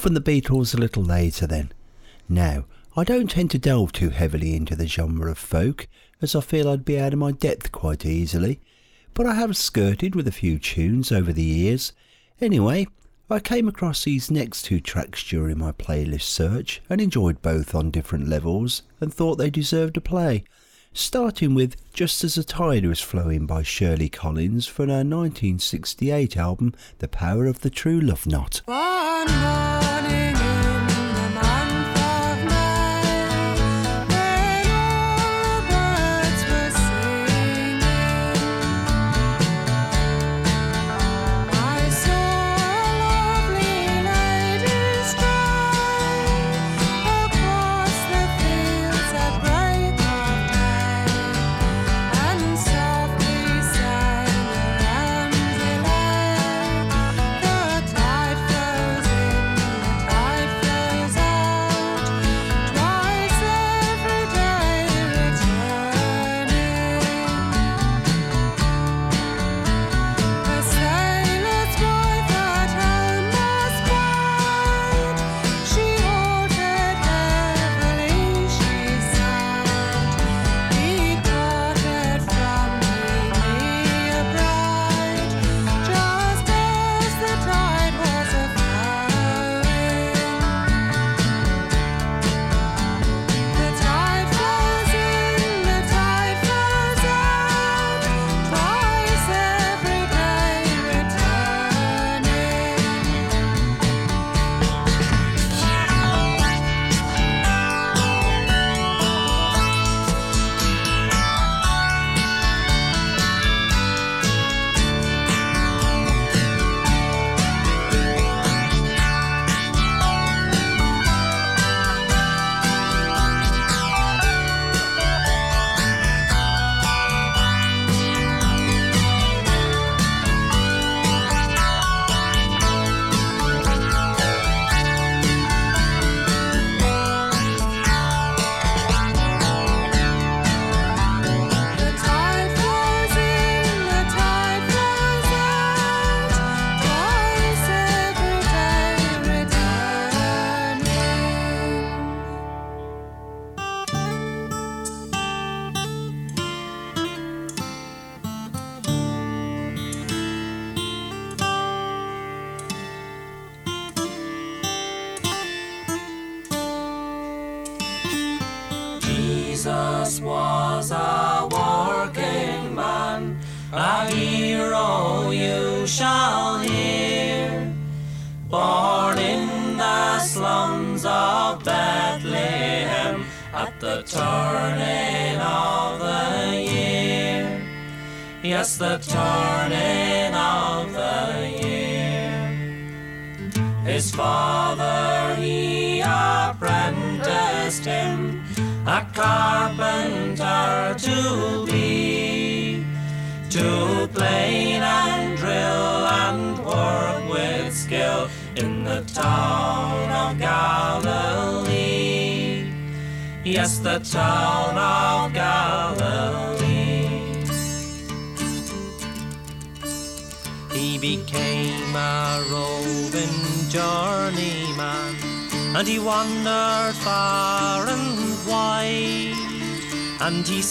From 0.06 0.14
the 0.14 0.22
Beatles 0.22 0.76
a 0.76 0.78
little 0.78 1.02
later 1.02 1.48
then. 1.48 1.72
Now, 2.30 2.66
I 2.96 3.04
don't 3.04 3.28
tend 3.28 3.50
to 3.50 3.58
delve 3.58 3.92
too 3.92 4.12
heavily 4.12 4.56
into 4.56 4.76
the 4.76 4.86
genre 4.86 5.32
of 5.32 5.40
folk, 5.40 5.88
as 6.22 6.36
I 6.36 6.42
feel 6.42 6.70
I'd 6.70 6.86
be 6.86 7.00
out 7.00 7.14
of 7.14 7.18
my 7.18 7.32
depth 7.32 7.72
quite 7.72 8.06
easily, 8.06 8.60
but 9.16 9.26
I 9.26 9.34
have 9.34 9.58
skirted 9.58 10.14
with 10.14 10.28
a 10.28 10.32
few 10.32 10.60
tunes 10.60 11.12
over 11.12 11.34
the 11.34 11.42
years. 11.42 11.92
Anyway, 12.40 12.86
I 13.32 13.40
came 13.40 13.68
across 13.68 14.04
these 14.04 14.30
next 14.30 14.62
two 14.66 14.80
tracks 14.80 15.28
during 15.28 15.58
my 15.58 15.72
playlist 15.72 16.22
search 16.22 16.84
and 16.88 17.02
enjoyed 17.02 17.42
both 17.42 17.74
on 17.74 17.90
different 17.90 18.28
levels 18.28 18.84
and 19.02 19.12
thought 19.12 19.38
they 19.38 19.50
deserved 19.50 19.98
a 19.98 20.02
play. 20.02 20.44
Starting 20.94 21.56
with 21.56 21.76
Just 21.94 22.24
as 22.24 22.36
the 22.36 22.44
Tide 22.44 22.86
Was 22.86 23.02
Flowing 23.02 23.48
by 23.48 23.64
Shirley 23.64 24.10
Collins 24.10 24.68
from 24.68 24.90
her 24.90 24.98
1968 24.98 26.38
album 26.38 26.76
The 27.00 27.08
Power 27.08 27.48
of 27.48 27.62
the 27.62 27.72
True 27.72 28.00
Love 28.00 28.28
Knot. 28.28 28.62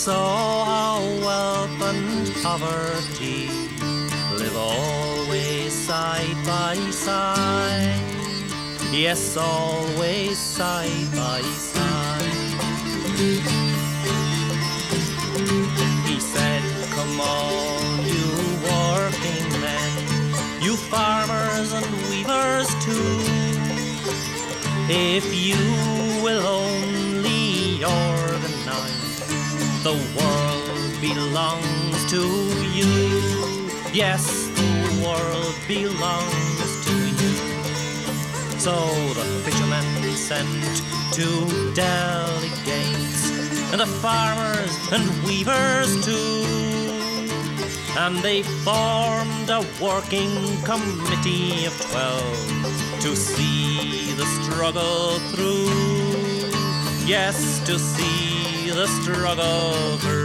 Saw 0.04 0.66
how 0.66 1.00
wealth 1.24 1.80
and 1.80 2.30
poverty 2.42 3.48
live 4.36 4.54
always 4.54 5.72
side 5.72 6.36
by 6.44 6.74
side. 6.90 8.02
Yes, 8.92 9.34
always 9.38 10.36
side 10.36 11.10
by 11.16 11.40
side. 11.40 12.22
He 16.06 16.20
said, 16.20 16.62
Come 16.90 17.18
on, 17.22 18.04
you 18.04 18.28
working 18.68 19.48
men, 19.62 20.02
you 20.60 20.76
farmers 20.76 21.72
and 21.72 21.86
weavers 22.10 22.68
too. 22.84 23.54
If 24.86 25.24
you 25.34 25.43
belongs 31.34 32.08
to 32.08 32.22
you. 32.78 33.68
Yes, 33.92 34.24
the 34.54 35.02
world 35.04 35.56
belongs 35.66 36.70
to 36.86 36.94
you. 37.20 37.32
So 38.60 38.76
the 39.14 39.24
fishermen 39.42 40.14
sent 40.14 40.62
two 41.10 41.74
delegates, 41.74 43.32
and 43.72 43.80
the 43.80 43.86
farmers 44.00 44.78
and 44.92 45.04
weavers 45.24 45.90
too. 46.06 46.46
And 47.98 48.18
they 48.18 48.44
formed 48.44 49.50
a 49.50 49.66
working 49.82 50.36
committee 50.62 51.66
of 51.66 51.74
twelve 51.90 53.00
to 53.00 53.16
see 53.16 54.12
the 54.12 54.26
struggle 54.38 55.18
through. 55.30 55.66
Yes, 57.04 57.58
to 57.66 57.76
see 57.76 58.70
the 58.70 58.86
struggle 58.86 59.98
through. 59.98 60.23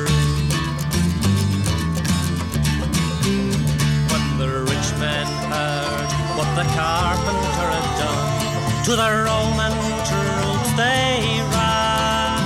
What 6.40 6.56
the 6.56 6.64
carpenter 6.72 7.68
had 7.76 7.90
done, 8.00 8.84
to 8.86 8.92
the 8.96 9.10
Roman 9.28 9.76
troops 10.08 10.72
they 10.80 11.20
ran, 11.52 12.40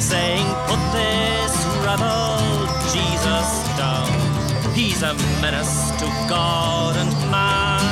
saying, 0.00 0.46
Put 0.68 0.78
this 0.94 1.54
rebel 1.82 2.38
Jesus 2.94 3.48
down. 3.80 4.06
He's 4.76 5.02
a 5.02 5.14
menace 5.42 5.90
to 5.98 6.06
God 6.28 6.94
and 7.02 7.12
man. 7.28 7.82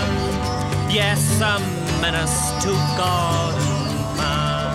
Yes, 0.89 1.41
a 1.41 1.59
menace 2.01 2.41
to 2.63 2.71
God 2.97 3.55
and 3.67 4.17
man. 4.21 4.75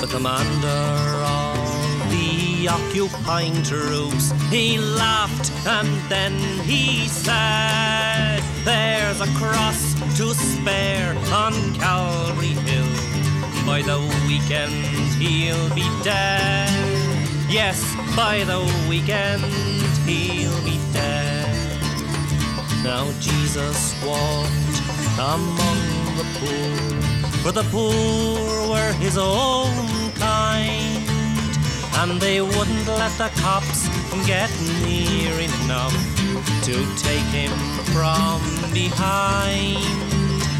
The 0.00 0.06
commander 0.06 0.86
of 1.34 2.10
the 2.12 2.68
occupying 2.68 3.60
troops, 3.64 4.30
he 4.50 4.78
laughed 4.78 5.50
and 5.66 5.88
then 6.08 6.34
he 6.62 7.08
said, 7.08 8.35
There's 8.66 9.20
a 9.20 9.28
cross 9.38 9.94
to 10.16 10.34
spare 10.34 11.14
on 11.32 11.54
Calvary 11.76 12.56
Hill. 12.66 12.84
By 13.64 13.80
the 13.80 14.00
weekend 14.26 14.74
he'll 15.22 15.72
be 15.72 15.88
dead. 16.02 16.68
Yes, 17.48 17.78
by 18.16 18.42
the 18.42 18.58
weekend 18.88 19.44
he'll 20.04 20.64
be 20.64 20.80
dead. 20.92 21.80
Now 22.82 23.06
Jesus 23.20 23.94
walked 24.04 24.76
among 25.16 25.80
the 26.18 26.26
poor, 26.40 27.30
for 27.44 27.52
the 27.52 27.62
poor 27.70 28.68
were 28.68 28.92
his 28.94 29.16
own 29.16 30.10
kind, 30.14 31.06
and 32.00 32.20
they 32.20 32.40
wouldn't 32.40 32.88
let 32.88 33.16
the 33.16 33.30
cops 33.40 33.86
get 34.26 34.50
near 34.82 35.38
enough 35.38 35.94
to 36.62 36.74
take 36.96 37.28
him 37.30 37.52
from 37.92 38.40
behind. 38.72 39.78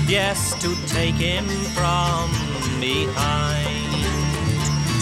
Yes, 0.08 0.54
to 0.62 0.74
take 0.86 1.14
him 1.14 1.46
from 1.74 2.30
behind. 2.80 4.04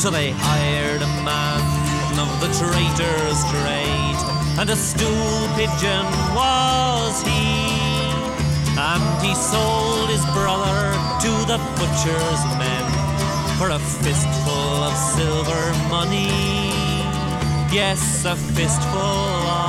So 0.00 0.10
they 0.10 0.30
hired 0.32 1.02
a 1.02 1.12
man 1.24 1.60
of 2.18 2.28
the 2.40 2.48
traitor's 2.60 3.40
trade, 3.52 4.20
and 4.58 4.70
a 4.70 4.76
stool 4.76 5.48
pigeon 5.56 6.04
was 6.34 7.22
he. 7.22 7.74
And 8.76 9.22
he 9.22 9.34
sold 9.34 10.08
his 10.10 10.24
brother 10.32 10.92
to 11.24 11.32
the 11.46 11.58
butcher's 11.78 12.42
men 12.58 12.86
for 13.58 13.70
a 13.70 13.78
fistful 13.78 14.84
of 14.88 14.96
silver 14.96 15.64
money. 15.88 16.28
Yes, 17.72 18.24
a 18.24 18.36
fistful 18.36 19.63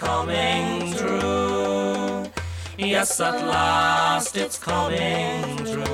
coming 0.00 0.94
true. 0.94 2.24
Yes, 2.78 3.20
at 3.20 3.46
last 3.46 4.36
it's 4.36 4.58
coming 4.58 5.56
true. 5.58 5.84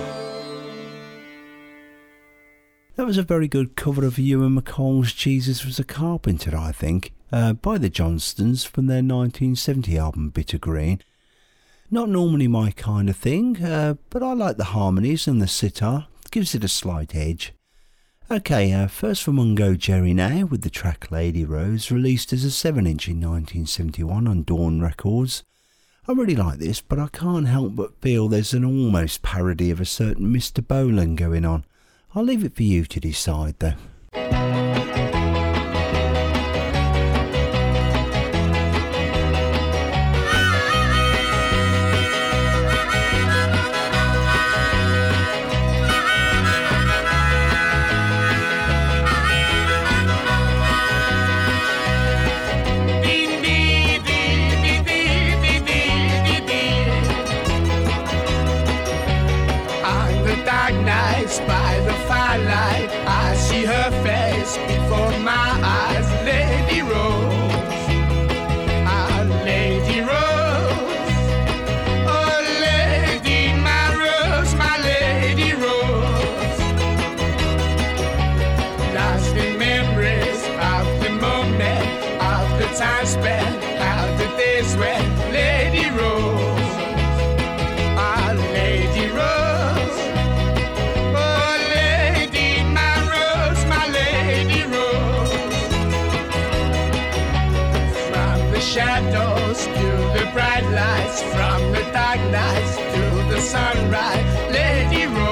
That 2.94 3.04
was 3.04 3.18
a 3.18 3.22
very 3.22 3.48
good 3.48 3.74
cover 3.74 4.07
of 4.07 4.18
Ewan 4.18 4.59
MacColl's 4.59 5.12
Jesus 5.12 5.64
was 5.64 5.78
a 5.80 5.84
Carpenter, 5.84 6.57
I 6.57 6.70
think, 6.72 7.12
uh, 7.32 7.54
by 7.54 7.78
the 7.78 7.90
Johnstons 7.90 8.64
from 8.64 8.86
their 8.86 9.02
1970 9.02 9.98
album 9.98 10.30
Bitter 10.30 10.59
Green. 10.59 11.00
Not 11.90 12.09
normally 12.09 12.48
my 12.48 12.70
kind 12.70 13.11
of 13.11 13.16
thing, 13.16 13.62
uh, 13.62 13.94
but 14.11 14.22
I 14.22 14.32
like 14.32 14.57
the 14.57 14.72
harmonies 14.76 15.26
and 15.26 15.42
the 15.42 15.48
sitar, 15.48 16.07
gives 16.30 16.54
it 16.54 16.64
a 16.64 16.68
slight 16.68 17.14
edge. 17.14 17.55
Okay, 18.29 18.72
uh, 18.72 18.89
first 18.89 19.22
from 19.22 19.37
Mungo 19.37 19.74
Jerry 19.77 20.12
now 20.12 20.47
with 20.47 20.62
the 20.62 20.70
track 20.70 21.12
Lady 21.12 21.45
Rose, 21.45 21.93
released 21.93 22.33
as 22.33 22.43
a 22.43 22.51
7 22.51 22.85
inch 22.85 23.07
in 23.07 23.20
1971 23.20 24.27
on 24.27 24.43
Dawn 24.43 24.81
Records. 24.81 25.45
I 26.09 26.12
really 26.12 26.35
like 26.35 26.59
this, 26.59 26.81
but 26.81 26.99
I 26.99 27.07
can't 27.07 27.47
help 27.47 27.77
but 27.77 28.01
feel 28.01 28.27
there's 28.27 28.53
an 28.53 28.64
almost 28.64 29.22
parody 29.22 29.70
of 29.70 29.81
a 29.81 29.85
certain 29.85 30.35
Mr. 30.35 30.66
Bolan 30.66 31.14
going 31.14 31.45
on. 31.45 31.64
I'll 32.16 32.24
leave 32.24 32.43
it 32.43 32.57
for 32.57 32.64
you 32.64 32.85
to 32.87 32.99
decide 32.99 33.61
though. 33.61 34.55
Time 82.79 83.07
spent, 83.07 83.57
of 83.81 84.18
the 84.18 84.29
days 84.37 84.77
when 84.77 85.03
Lady 85.33 85.89
Rose. 85.91 86.74
Ah, 87.97 88.33
Lady 88.53 89.07
Rose, 89.18 89.99
oh 91.24 91.57
Lady, 91.74 92.62
my 92.77 92.95
Rose, 93.12 93.64
my 93.72 93.87
Lady 93.89 94.62
Rose. 94.74 95.57
From 98.11 98.39
the 98.53 98.61
shadows 98.61 99.64
to 99.64 99.89
the 100.18 100.29
bright 100.35 100.66
lights, 100.81 101.22
from 101.35 101.72
the 101.72 101.83
dark 101.93 102.20
nights 102.31 102.77
to 102.77 103.03
the 103.33 103.41
sunrise. 103.41 104.27
Lady 104.53 105.07
Rose, 105.07 105.26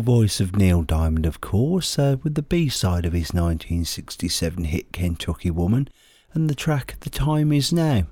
voice 0.00 0.40
of 0.40 0.56
Neil 0.56 0.82
Diamond, 0.82 1.26
of 1.26 1.40
course, 1.42 1.98
uh, 1.98 2.16
with 2.22 2.34
the 2.34 2.42
B 2.42 2.68
side 2.70 3.04
of 3.04 3.12
his 3.12 3.34
1967 3.34 4.64
hit 4.64 4.92
Kentucky 4.92 5.50
Woman 5.50 5.88
and 6.32 6.48
the 6.48 6.54
track 6.54 6.96
The 7.00 7.10
Time 7.10 7.52
Is 7.52 7.72
Now. 7.72 8.06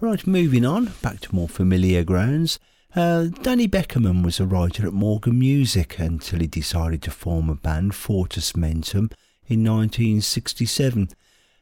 Right, 0.00 0.24
moving 0.26 0.64
on, 0.64 0.92
back 1.02 1.20
to 1.20 1.34
more 1.34 1.48
familiar 1.48 2.04
grounds. 2.04 2.60
Uh, 2.94 3.24
Danny 3.42 3.66
Beckerman 3.66 4.22
was 4.22 4.38
a 4.38 4.46
writer 4.46 4.86
at 4.86 4.92
Morgan 4.92 5.38
Music 5.38 5.98
until 5.98 6.38
he 6.38 6.46
decided 6.46 7.02
to 7.02 7.10
form 7.10 7.50
a 7.50 7.54
band, 7.56 7.94
Fortes 7.94 8.52
Mentum, 8.52 9.10
in 9.48 9.64
1967. 9.64 11.08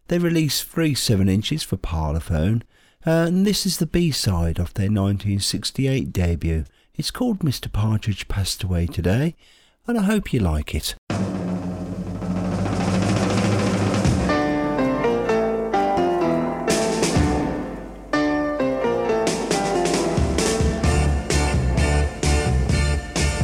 They 0.09 0.19
released 0.19 0.65
three 0.65 0.95
7 0.95 1.29
inches 1.29 1.63
for 1.63 1.77
Parlophone, 1.77 2.63
uh, 3.07 3.27
and 3.29 3.47
this 3.47 3.65
is 3.65 3.79
the 3.79 3.87
B 3.87 4.11
side 4.11 4.59
of 4.59 4.75
their 4.75 4.91
1968 4.91 6.13
debut. 6.13 6.65
It's 6.97 7.11
called 7.11 7.41
Mr. 7.41 7.73
Partridge 7.73 8.29
Passed 8.29 8.63
Away 8.63 8.87
Today, 8.87 9.35
and 9.87 9.99
I 9.99 10.03
hope 10.03 10.33
you 10.33 10.41
like 10.41 10.75
it. 10.75 10.95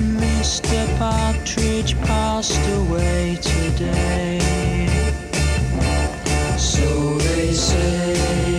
Mr. 0.01 0.99
Partridge 0.99 1.99
passed 2.01 2.69
away 2.71 3.39
today. 3.43 4.39
So 6.57 7.19
they 7.19 7.53
say, 7.53 8.50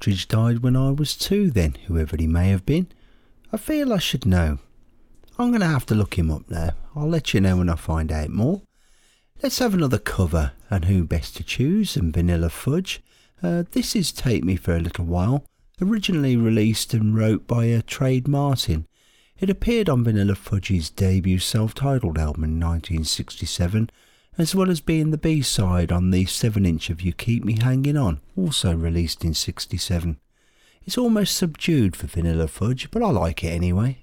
Partridge 0.00 0.28
died 0.28 0.60
when 0.60 0.76
I 0.76 0.92
was 0.92 1.14
two, 1.14 1.50
then, 1.50 1.76
whoever 1.86 2.16
he 2.16 2.26
may 2.26 2.48
have 2.48 2.64
been. 2.64 2.86
I 3.52 3.58
feel 3.58 3.92
I 3.92 3.98
should 3.98 4.24
know. 4.24 4.58
I'm 5.38 5.50
going 5.50 5.60
to 5.60 5.66
have 5.66 5.84
to 5.86 5.94
look 5.94 6.18
him 6.18 6.30
up 6.30 6.48
now. 6.48 6.70
I'll 6.96 7.06
let 7.06 7.34
you 7.34 7.40
know 7.42 7.58
when 7.58 7.68
I 7.68 7.74
find 7.74 8.10
out 8.10 8.30
more. 8.30 8.62
Let's 9.42 9.58
have 9.58 9.74
another 9.74 9.98
cover, 9.98 10.52
and 10.70 10.86
who 10.86 11.04
best 11.04 11.36
to 11.36 11.44
choose 11.44 11.92
than 11.92 12.12
Vanilla 12.12 12.48
Fudge. 12.48 13.02
Uh, 13.42 13.64
this 13.72 13.94
is 13.94 14.10
Take 14.10 14.42
Me 14.42 14.56
for 14.56 14.74
a 14.74 14.80
Little 14.80 15.04
While, 15.04 15.44
originally 15.82 16.34
released 16.34 16.94
and 16.94 17.14
wrote 17.14 17.46
by 17.46 17.70
uh, 17.70 17.82
Trade 17.86 18.26
Martin. 18.26 18.86
It 19.38 19.50
appeared 19.50 19.90
on 19.90 20.02
Vanilla 20.02 20.34
Fudge's 20.34 20.88
debut 20.88 21.38
self-titled 21.38 22.16
album 22.16 22.44
in 22.44 22.58
1967, 22.58 23.90
as 24.40 24.54
well 24.54 24.70
as 24.70 24.80
being 24.80 25.10
the 25.10 25.18
B-side 25.18 25.92
on 25.92 26.10
the 26.10 26.24
7-inch 26.24 26.88
of 26.88 27.02
You 27.02 27.12
Keep 27.12 27.44
Me 27.44 27.58
Hanging 27.60 27.98
On, 27.98 28.20
also 28.38 28.74
released 28.74 29.22
in 29.22 29.34
67. 29.34 30.18
It's 30.86 30.96
almost 30.96 31.36
subdued 31.36 31.94
for 31.94 32.06
Vanilla 32.06 32.48
Fudge, 32.48 32.90
but 32.90 33.02
I 33.02 33.10
like 33.10 33.44
it 33.44 33.48
anyway. 33.48 33.98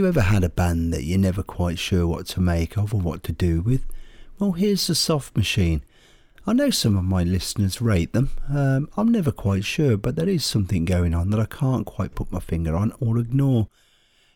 You 0.00 0.06
ever 0.06 0.22
had 0.22 0.42
a 0.42 0.48
band 0.48 0.94
that 0.94 1.04
you're 1.04 1.18
never 1.18 1.42
quite 1.42 1.78
sure 1.78 2.06
what 2.06 2.24
to 2.24 2.40
make 2.40 2.78
of 2.78 2.94
or 2.94 3.00
what 3.02 3.22
to 3.22 3.32
do 3.32 3.60
with? 3.60 3.84
Well, 4.38 4.52
here's 4.52 4.86
the 4.86 4.94
Soft 4.94 5.36
Machine. 5.36 5.82
I 6.46 6.54
know 6.54 6.70
some 6.70 6.96
of 6.96 7.04
my 7.04 7.22
listeners 7.22 7.82
rate 7.82 8.14
them. 8.14 8.30
Um, 8.48 8.88
I'm 8.96 9.12
never 9.12 9.30
quite 9.30 9.66
sure, 9.66 9.98
but 9.98 10.16
there 10.16 10.26
is 10.26 10.42
something 10.42 10.86
going 10.86 11.12
on 11.12 11.28
that 11.28 11.38
I 11.38 11.44
can't 11.44 11.84
quite 11.84 12.14
put 12.14 12.32
my 12.32 12.40
finger 12.40 12.74
on 12.74 12.94
or 12.98 13.18
ignore. 13.18 13.68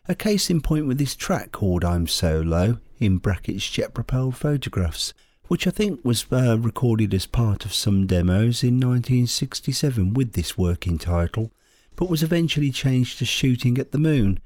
A 0.07 0.15
case 0.15 0.51
in 0.51 0.61
point 0.61 0.86
with 0.86 0.99
this 0.99 1.16
track 1.16 1.53
called 1.53 1.82
I'm 1.82 2.07
So 2.09 2.43
Low, 2.43 2.77
in 3.01 3.16
brackets 3.16 3.66
jet 3.70 3.95
propelled 3.95 4.36
photographs, 4.36 5.15
which 5.49 5.66
I 5.66 5.70
think 5.70 6.05
was 6.05 6.27
uh, 6.31 6.59
recorded 6.59 7.15
as 7.15 7.24
part 7.24 7.65
of 7.65 7.73
some 7.73 8.07
demos 8.07 8.62
in 8.62 8.74
1967 8.74 10.12
with 10.12 10.35
this 10.35 10.59
working 10.59 10.99
title, 10.99 11.53
but 11.97 12.11
was 12.11 12.23
eventually 12.23 12.70
changed 12.70 13.19
to 13.20 13.24
Shooting 13.24 13.78
at 13.78 13.93
the 13.93 13.99
Moon. 13.99 14.41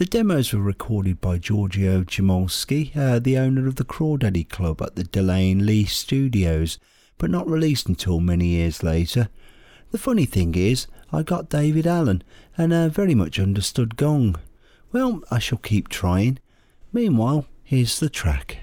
The 0.00 0.06
demos 0.06 0.54
were 0.54 0.62
recorded 0.62 1.20
by 1.20 1.36
Giorgio 1.36 2.04
Gomelsky, 2.04 2.96
uh, 2.96 3.18
the 3.18 3.36
owner 3.36 3.68
of 3.68 3.76
the 3.76 3.84
Crawdaddy 3.84 4.48
Club 4.48 4.80
at 4.80 4.96
the 4.96 5.04
De 5.04 5.20
Lane 5.20 5.66
Lea 5.66 5.84
Studios, 5.84 6.78
but 7.18 7.28
not 7.30 7.46
released 7.46 7.86
until 7.86 8.18
many 8.18 8.46
years 8.46 8.82
later. 8.82 9.28
The 9.90 9.98
funny 9.98 10.24
thing 10.24 10.54
is, 10.54 10.86
I 11.12 11.22
got 11.22 11.50
Daevid 11.50 11.86
Allen 11.86 12.22
and 12.56 12.72
a 12.72 12.88
very 12.88 13.14
much 13.14 13.38
understood 13.38 13.98
gong. 13.98 14.36
Well, 14.90 15.22
I 15.30 15.38
shall 15.38 15.58
keep 15.58 15.88
trying. 15.88 16.38
Meanwhile, 16.94 17.44
here's 17.62 18.00
the 18.00 18.08
track. 18.08 18.56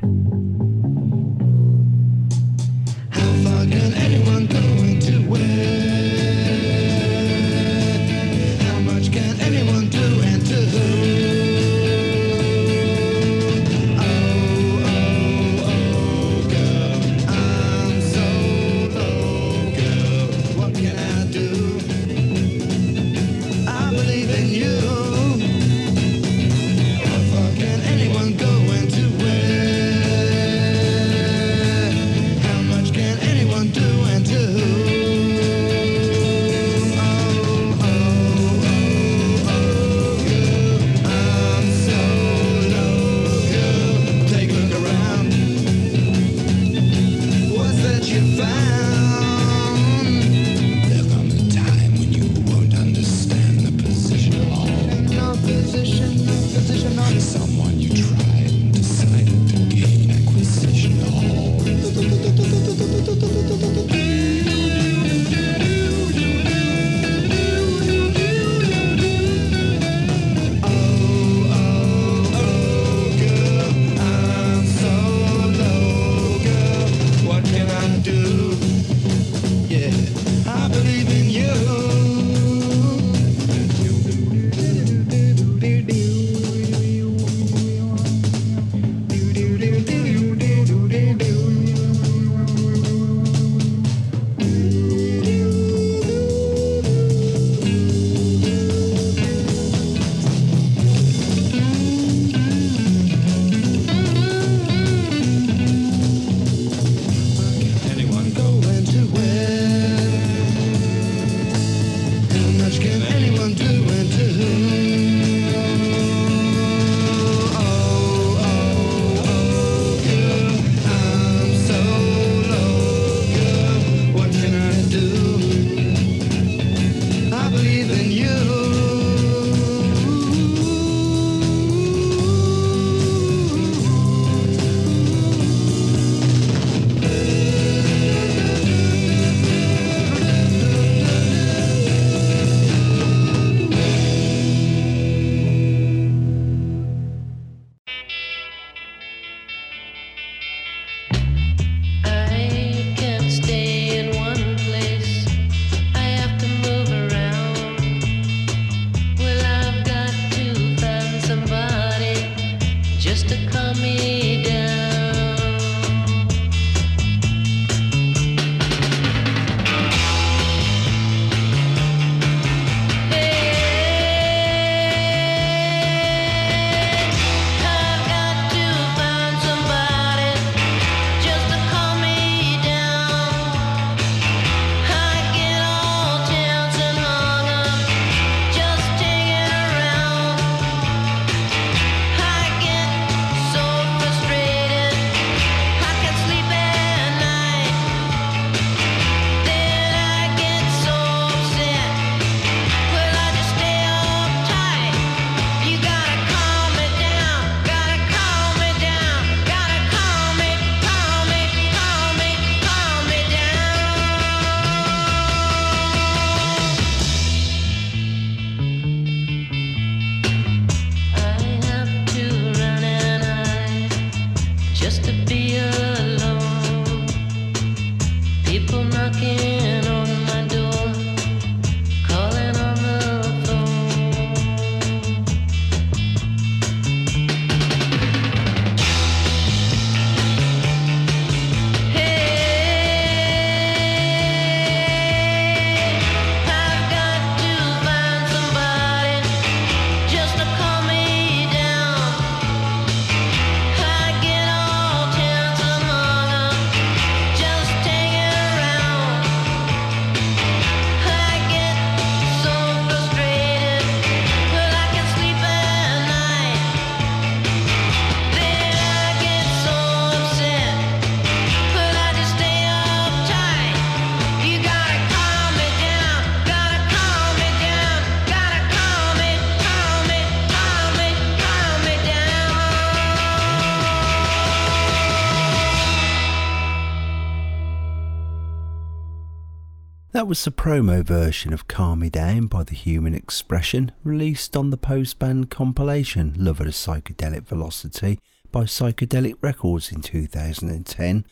That 290.18 290.28
was 290.28 290.44
the 290.44 290.50
promo 290.50 291.04
version 291.04 291.54
of 291.54 291.68
Calm 291.68 292.00
Me 292.00 292.10
Down 292.10 292.48
by 292.48 292.64
The 292.64 292.74
Human 292.74 293.14
Expression, 293.14 293.92
released 294.04 294.58
on 294.58 294.72
the 294.72 294.76
post 294.76 295.20
band 295.20 295.52
compilation 295.52 296.34
Love 296.40 296.60
at 296.60 296.66
a 296.66 296.72
Psychedelic 296.72 297.46
Velocity 297.46 298.20
by 298.52 298.64
Psychedelic 298.64 299.36
Records 299.42 299.92
in 299.92 300.02
2010. 300.02 301.24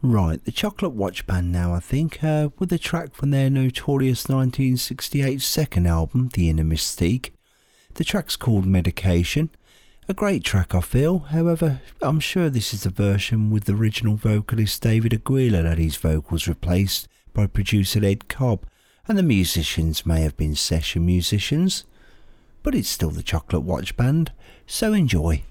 Right, 0.00 0.42
the 0.42 0.50
Chocolate 0.50 0.94
Watch 0.94 1.26
Band 1.26 1.52
now, 1.52 1.74
I 1.74 1.80
think, 1.80 2.24
uh, 2.24 2.48
with 2.58 2.72
a 2.72 2.78
track 2.78 3.14
from 3.14 3.32
their 3.32 3.50
notorious 3.50 4.26
1968 4.26 5.42
second 5.42 5.86
album, 5.86 6.30
The 6.32 6.48
Inner 6.48 6.64
Mystique. 6.64 7.32
The 7.96 8.04
track's 8.04 8.36
called 8.36 8.64
Medication. 8.64 9.50
A 10.08 10.14
great 10.14 10.42
track, 10.42 10.74
I 10.74 10.80
feel. 10.80 11.18
However, 11.18 11.82
I'm 12.00 12.18
sure 12.18 12.48
this 12.48 12.72
is 12.72 12.84
the 12.84 12.88
version 12.88 13.50
with 13.50 13.64
the 13.64 13.74
original 13.74 14.16
vocalist 14.16 14.80
David 14.80 15.12
Aguilar 15.12 15.64
that 15.64 15.76
his 15.76 15.96
vocals 15.96 16.48
replaced 16.48 17.08
by 17.32 17.46
producer 17.46 18.04
Ed 18.04 18.28
Cobb, 18.28 18.64
and 19.08 19.18
the 19.18 19.22
musicians 19.22 20.06
may 20.06 20.20
have 20.22 20.36
been 20.36 20.54
session 20.54 21.06
musicians. 21.06 21.84
But 22.62 22.74
it's 22.74 22.88
still 22.88 23.10
the 23.10 23.22
Chocolate 23.22 23.62
Watch 23.62 23.96
Band, 23.96 24.32
so 24.66 24.92
enjoy. 24.92 25.42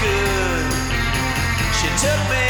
Good. 0.00 0.66
She 1.78 1.88
took 2.02 2.20
me 2.30 2.47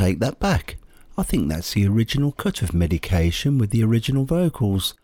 take 0.00 0.18
that 0.20 0.40
back. 0.40 0.76
I 1.18 1.22
think 1.22 1.48
that's 1.48 1.74
the 1.74 1.86
original 1.86 2.32
cut 2.32 2.62
of 2.62 2.72
Medication 2.72 3.58
with 3.58 3.68
the 3.70 3.84
original 3.84 4.24
vocals. 4.24 4.94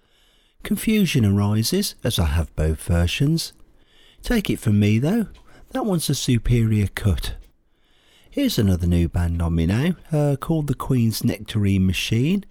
Confusion 0.63 1.27
arises 1.27 1.97
as 2.03 2.19
I 2.19 2.25
have 2.25 2.57
both 2.57 2.83
versions. 2.83 3.53
Take 4.23 4.49
it 4.49 4.59
from 4.59 4.81
me 4.81 4.99
though, 4.99 5.27
that 5.73 5.85
one's 5.85 6.09
a 6.09 6.15
superior 6.15 6.89
cut. 6.95 7.35
Here's 8.31 8.59
another 8.59 8.87
new 8.87 9.07
band 9.07 9.43
on 9.43 9.55
me 9.55 9.67
now, 9.67 9.97
uh, 10.11 10.37
called 10.41 10.67
the 10.67 10.75
Queen's 10.75 11.23
Nectarine 11.23 11.87
Machine. 11.87 12.45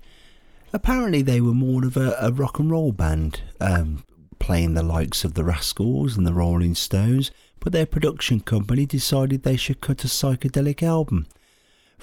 Apparently, 0.71 1.23
they 1.23 1.41
were 1.41 1.53
more 1.53 1.85
of 1.85 1.97
a, 1.97 2.15
a 2.19 2.31
rock 2.31 2.59
and 2.59 2.69
roll 2.69 2.91
band, 2.91 3.41
um, 3.59 4.03
playing 4.37 4.75
the 4.75 4.83
likes 4.83 5.23
of 5.23 5.33
the 5.33 5.43
Rascals 5.43 6.15
and 6.15 6.27
the 6.27 6.33
Rolling 6.33 6.75
Stones, 6.75 7.31
but 7.59 7.73
their 7.73 7.85
production 7.85 8.39
company 8.39 8.85
decided 8.85 9.41
they 9.41 9.57
should 9.57 9.81
cut 9.81 10.03
a 10.03 10.07
psychedelic 10.07 10.83
album. 10.83 11.25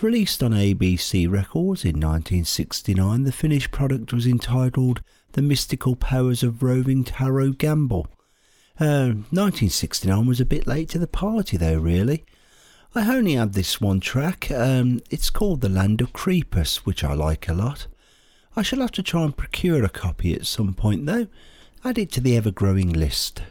Released 0.01 0.43
on 0.43 0.51
ABC 0.51 1.31
Records 1.31 1.85
in 1.85 2.01
1969, 2.01 3.23
the 3.23 3.31
finished 3.31 3.70
product 3.70 4.12
was 4.12 4.27
entitled 4.27 5.01
The 5.32 5.43
Mystical 5.43 5.94
Powers 5.94 6.43
of 6.43 6.62
Roving 6.62 7.05
Tarot 7.05 7.52
Gamble. 7.52 8.09
Uh, 8.81 9.14
1969 9.31 10.27
was 10.27 10.40
a 10.40 10.44
bit 10.44 10.66
late 10.66 10.89
to 10.89 10.98
the 10.98 11.06
party, 11.06 11.56
though, 11.56 11.78
really. 11.78 12.24
I 12.94 13.14
only 13.14 13.35
had 13.35 13.52
this 13.52 13.81
one 13.81 14.01
track. 14.01 14.51
Um, 14.51 15.01
it's 15.10 15.31
called 15.31 15.60
The 15.60 15.69
Land 15.69 16.01
of 16.01 16.12
Creepers, 16.12 16.78
which 16.78 17.05
I 17.05 17.14
like 17.14 17.48
a 17.48 17.55
lot. 17.55 17.86
I 18.56 18.62
shall 18.62 18.81
have 18.81 18.93
to 18.93 19.02
try 19.02 19.23
and 19.23 19.36
procure 19.36 19.85
a 19.85 19.89
copy 19.89 20.35
at 20.35 20.47
some 20.47 20.74
point, 20.74 21.06
though. 21.06 21.28
Add 21.85 21.98
it 21.98 22.10
to 22.12 22.20
the 22.20 22.36
ever 22.36 22.51
growing 22.51 22.93
list. 22.93 23.43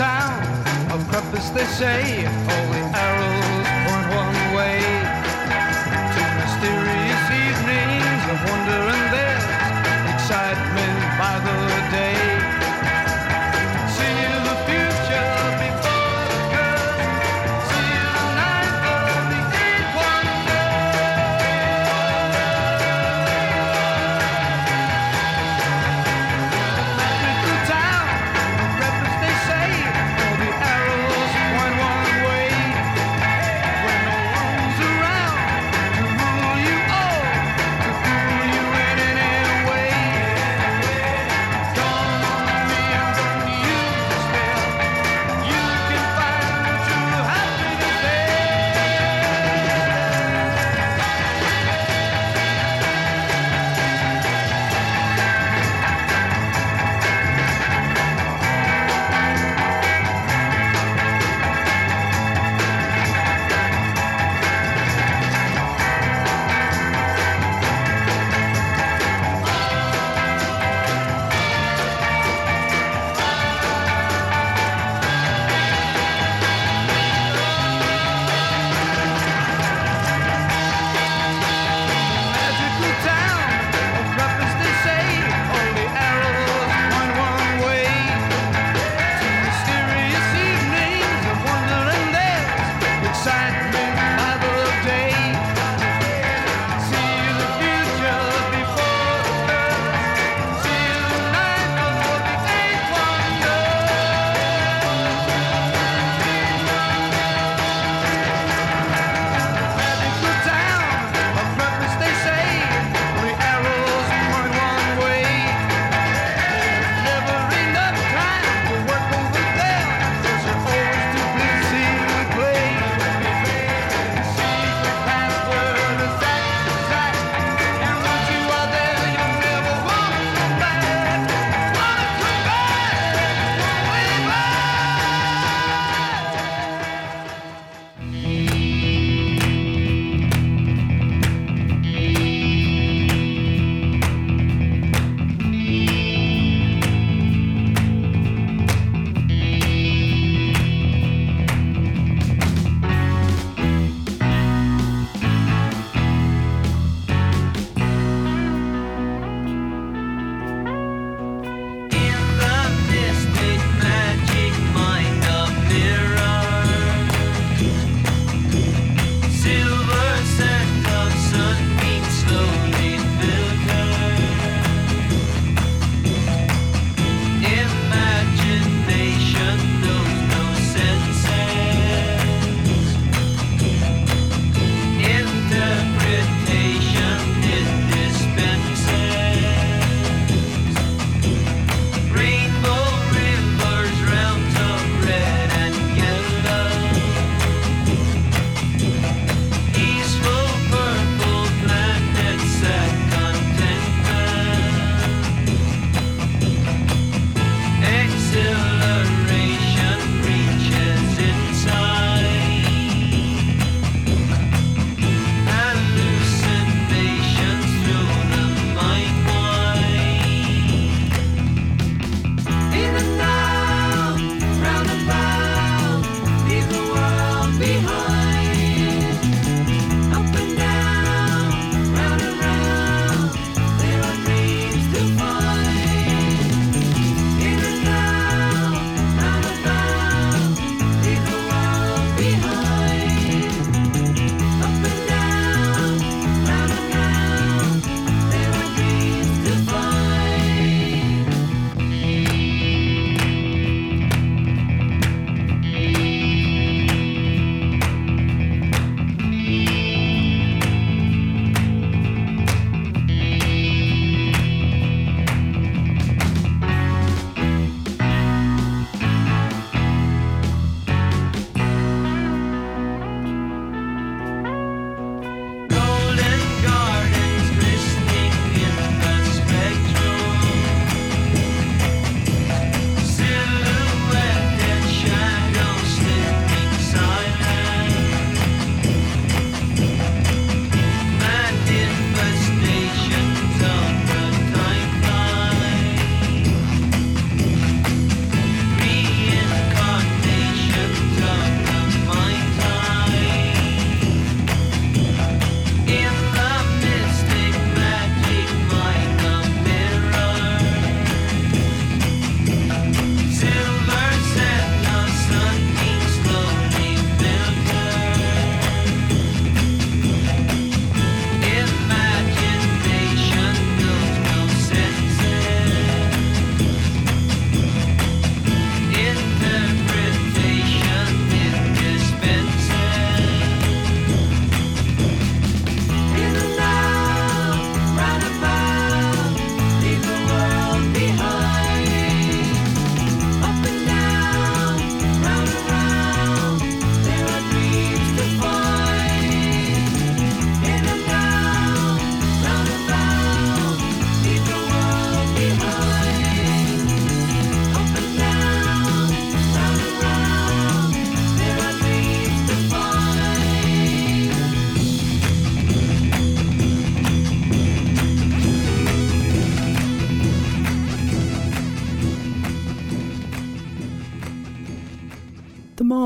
Town 0.00 0.40
of 0.92 1.00
Crepus, 1.10 1.52
they 1.52 1.66
say. 1.66 2.24
Arrows 2.94 3.19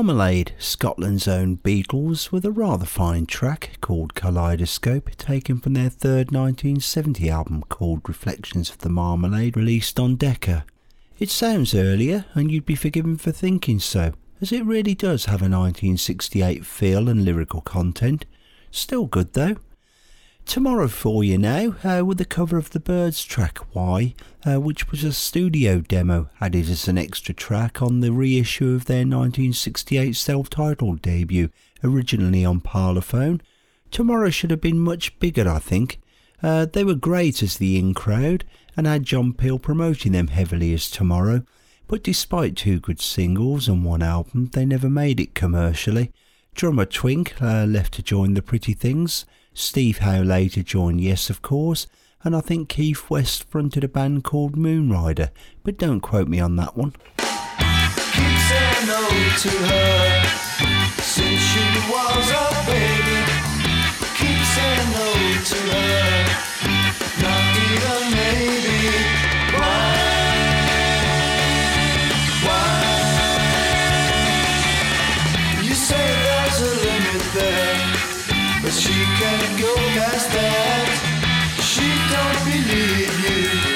Marmalade, 0.05 0.53
Scotland's 0.59 1.27
own 1.27 1.57
Beatles, 1.57 2.31
with 2.31 2.45
a 2.45 2.51
rather 2.51 2.85
fine 2.85 3.25
track 3.25 3.79
called 3.81 4.13
Kaleidoscope, 4.13 5.09
taken 5.17 5.59
from 5.59 5.73
their 5.73 5.89
third 5.89 6.31
1970 6.31 7.27
album 7.27 7.63
called 7.69 8.07
Reflections 8.07 8.69
of 8.69 8.77
the 8.77 8.89
Marmalade, 8.89 9.57
released 9.57 9.99
on 9.99 10.15
Decca. 10.15 10.63
It 11.17 11.31
sounds 11.31 11.73
earlier, 11.73 12.25
and 12.35 12.51
you'd 12.51 12.67
be 12.67 12.75
forgiven 12.75 13.17
for 13.17 13.31
thinking 13.31 13.79
so, 13.79 14.13
as 14.39 14.51
it 14.51 14.63
really 14.63 14.93
does 14.93 15.25
have 15.25 15.41
a 15.41 15.49
1968 15.49 16.63
feel 16.63 17.09
and 17.09 17.25
lyrical 17.25 17.61
content. 17.61 18.25
Still 18.69 19.07
good 19.07 19.33
though. 19.33 19.55
Tomorrow 20.45 20.89
for 20.89 21.23
you 21.23 21.39
now, 21.39 21.75
uh, 21.83 22.05
with 22.05 22.19
the 22.19 22.23
cover 22.23 22.57
of 22.57 22.69
the 22.69 22.79
Byrds 22.79 23.25
track 23.25 23.57
Why, 23.73 24.13
uh, 24.45 24.61
which 24.61 24.91
was 24.91 25.03
a 25.03 25.11
studio 25.11 25.79
demo 25.79 26.29
added 26.39 26.69
as 26.69 26.87
an 26.87 26.99
extra 26.99 27.33
track 27.33 27.81
on 27.81 27.99
the 27.99 28.11
reissue 28.11 28.75
of 28.75 28.85
their 28.85 28.99
1968 28.99 30.15
self 30.15 30.49
titled 30.49 31.01
debut, 31.01 31.49
originally 31.83 32.45
on 32.45 32.61
Parlophone. 32.61 33.41
Tomorrow 33.89 34.29
should 34.29 34.51
have 34.51 34.61
been 34.61 34.79
much 34.79 35.17
bigger, 35.19 35.49
I 35.49 35.59
think. 35.59 35.99
Uh, 36.43 36.67
they 36.71 36.83
were 36.83 36.95
great 36.95 37.41
as 37.41 37.57
the 37.57 37.77
in 37.79 37.93
crowd 37.95 38.45
and 38.77 38.85
had 38.85 39.03
John 39.03 39.33
Peel 39.33 39.57
promoting 39.57 40.11
them 40.11 40.27
heavily 40.27 40.73
as 40.73 40.91
Tomorrow, 40.91 41.43
but 41.87 42.03
despite 42.03 42.55
two 42.55 42.79
good 42.79 43.01
singles 43.01 43.67
and 43.67 43.83
one 43.83 44.03
album, 44.03 44.51
they 44.53 44.65
never 44.65 44.89
made 44.89 45.19
it 45.19 45.33
commercially. 45.33 46.11
Drummer 46.53 46.85
Twink 46.85 47.41
uh, 47.41 47.65
left 47.65 47.95
to 47.95 48.03
join 48.03 48.35
the 48.35 48.41
Pretty 48.41 48.73
Things. 48.73 49.25
Steve 49.57 49.99
Howe 49.99 50.21
later 50.21 50.61
joined 50.61 50.99
Yes, 50.99 51.29
of 51.29 51.41
course, 51.41 51.87
and 52.23 52.35
I 52.35 52.41
think 52.41 52.67
Keith 52.67 53.09
West 53.09 53.45
fronted 53.45 53.85
a 53.85 53.87
band 53.87 54.25
called 54.25 54.57
Moonrider, 54.57 55.29
but 55.63 55.77
don't 55.77 56.01
quote 56.01 56.27
me 56.27 56.41
on 56.41 56.57
that 56.57 56.75
one. 56.75 56.91
Keep 57.17 58.39
saying 58.39 58.87
no 58.87 59.07
to 59.39 59.49
her 59.49 60.05
can't 79.19 79.59
go 79.59 79.73
past 79.95 80.29
that. 80.31 80.87
She 81.61 81.87
don't 82.11 82.39
believe 82.45 83.69
you. 83.69 83.74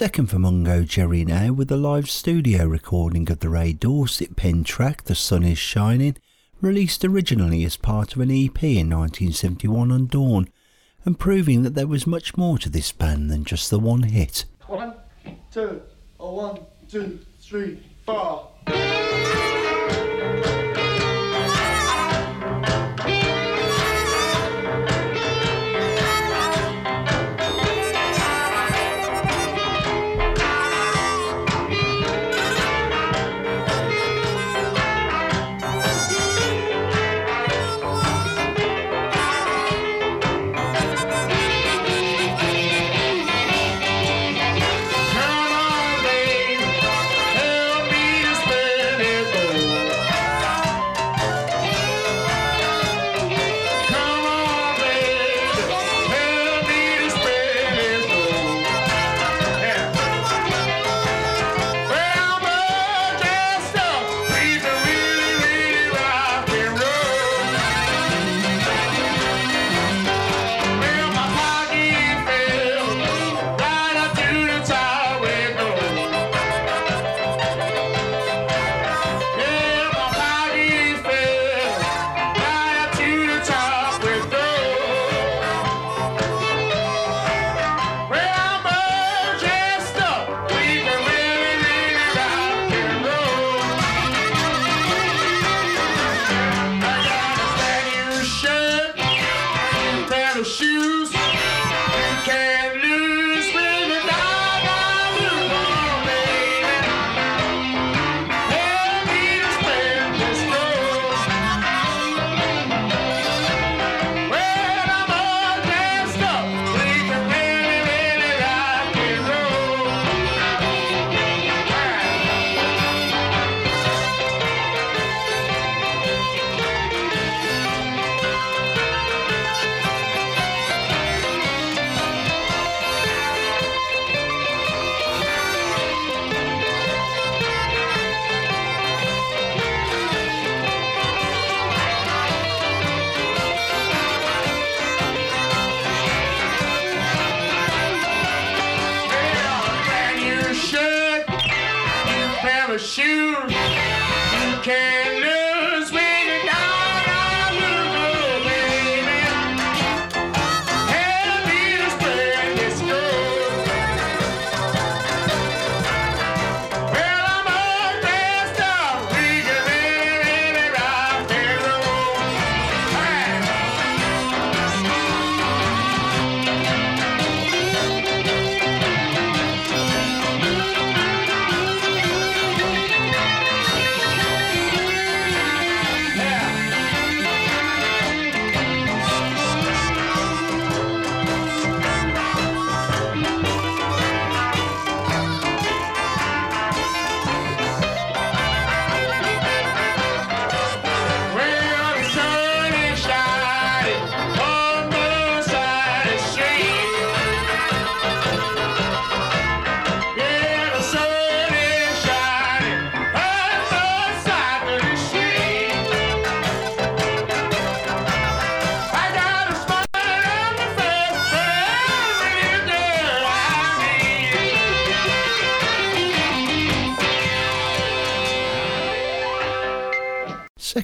Second 0.00 0.30
for 0.30 0.38
Mungo 0.38 0.82
Jerry 0.84 1.26
now 1.26 1.52
with 1.52 1.70
a 1.70 1.76
live 1.76 2.08
studio 2.08 2.64
recording 2.64 3.30
of 3.30 3.40
the 3.40 3.50
Ray 3.50 3.74
Dorset 3.74 4.34
pen 4.34 4.64
track 4.64 5.04
The 5.04 5.14
Sun 5.14 5.42
Is 5.42 5.58
Shining, 5.58 6.16
released 6.62 7.04
originally 7.04 7.64
as 7.64 7.76
part 7.76 8.14
of 8.14 8.22
an 8.22 8.30
EP 8.30 8.64
in 8.64 8.88
1971 8.88 9.92
on 9.92 10.06
Dawn, 10.06 10.48
and 11.04 11.18
proving 11.18 11.64
that 11.64 11.74
there 11.74 11.86
was 11.86 12.06
much 12.06 12.34
more 12.34 12.56
to 12.60 12.70
this 12.70 12.92
band 12.92 13.30
than 13.30 13.44
just 13.44 13.68
the 13.68 13.78
one 13.78 14.04
hit. 14.04 14.46
One, 14.68 14.94
two, 15.52 15.82
one, 16.16 16.60
two, 16.88 17.18
three, 17.38 17.82
four. 18.06 18.48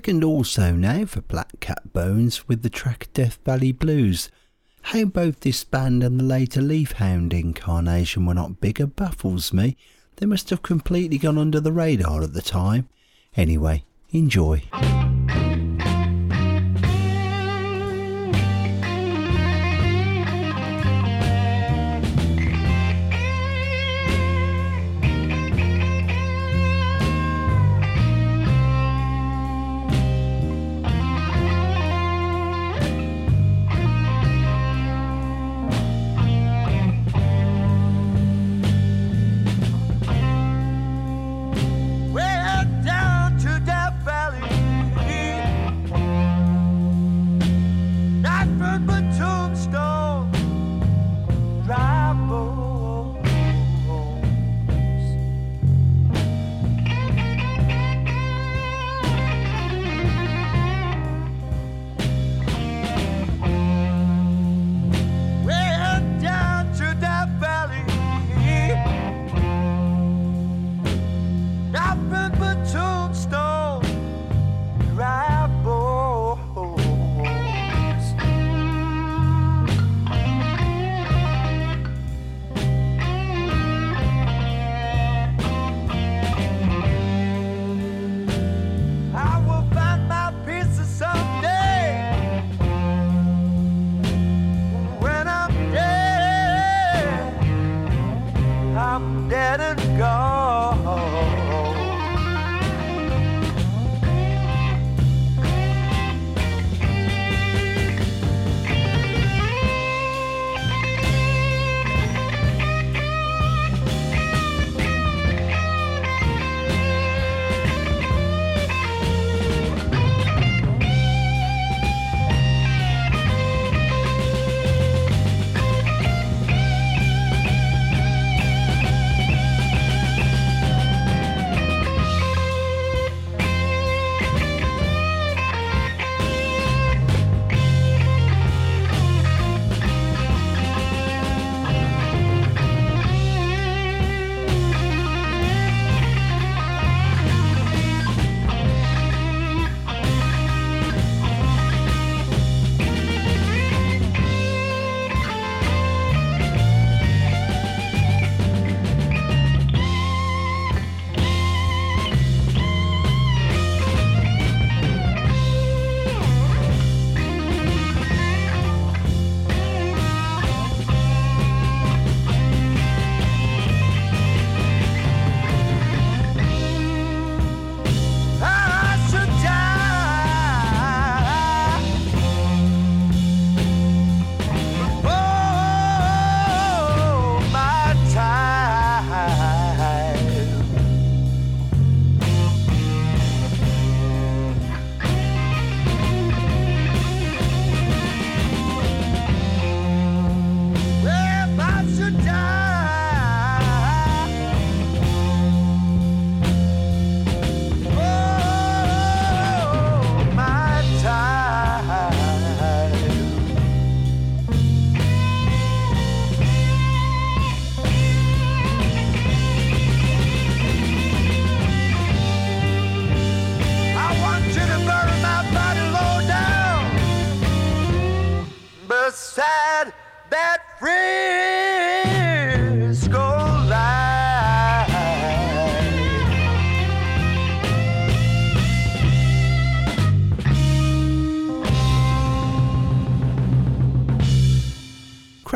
Second 0.06 0.22
also 0.22 0.70
now 0.70 1.04
for 1.04 1.20
Black 1.20 1.58
Cat 1.58 1.92
Bones 1.92 2.46
with 2.46 2.62
the 2.62 2.70
track 2.70 3.08
Death 3.12 3.40
Valley 3.44 3.72
Blues. 3.72 4.30
How 4.82 5.04
both 5.06 5.40
this 5.40 5.64
band 5.64 6.04
and 6.04 6.20
the 6.20 6.24
later 6.24 6.60
Leafhound 6.60 7.32
incarnation 7.32 8.24
were 8.24 8.34
not 8.34 8.60
bigger 8.60 8.86
baffles 8.86 9.52
me. 9.52 9.76
They 10.18 10.26
must 10.26 10.50
have 10.50 10.62
completely 10.62 11.18
gone 11.18 11.38
under 11.38 11.58
the 11.58 11.72
radar 11.72 12.22
at 12.22 12.34
the 12.34 12.40
time. 12.40 12.88
Anyway, 13.34 13.82
enjoy. 14.12 14.62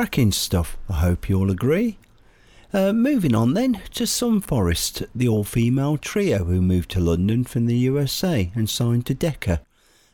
Cracking 0.01 0.33
stuff, 0.33 0.79
I 0.89 0.95
hope 0.95 1.29
you 1.29 1.39
all 1.39 1.51
agree. 1.51 1.99
Uh, 2.73 2.91
moving 2.95 3.35
on 3.35 3.53
then 3.53 3.83
to 3.93 4.07
Sun 4.07 4.41
Forest, 4.41 5.03
the 5.15 5.29
all 5.29 5.45
female 5.45 5.99
trio 5.99 6.45
who 6.45 6.63
moved 6.63 6.91
to 6.93 7.01
London 7.01 7.45
from 7.45 7.67
the 7.67 7.77
USA 7.77 8.51
and 8.55 8.71
signed 8.71 9.05
to 9.05 9.15
Decca. 9.15 9.61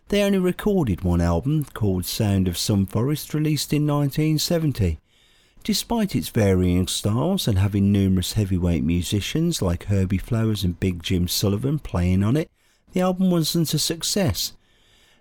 They 0.08 0.24
only 0.24 0.38
recorded 0.38 1.02
one 1.02 1.20
album 1.20 1.66
called 1.66 2.04
Sound 2.04 2.48
of 2.48 2.58
Sun 2.58 2.86
Forest, 2.86 3.32
released 3.32 3.72
in 3.72 3.86
1970. 3.86 4.98
Despite 5.62 6.16
its 6.16 6.30
varying 6.30 6.88
styles 6.88 7.46
and 7.46 7.60
having 7.60 7.92
numerous 7.92 8.32
heavyweight 8.32 8.82
musicians 8.82 9.62
like 9.62 9.84
Herbie 9.84 10.18
Flowers 10.18 10.64
and 10.64 10.80
Big 10.80 11.00
Jim 11.00 11.28
Sullivan 11.28 11.78
playing 11.78 12.24
on 12.24 12.36
it, 12.36 12.50
the 12.90 13.02
album 13.02 13.30
wasn't 13.30 13.72
a 13.72 13.78
success. 13.78 14.52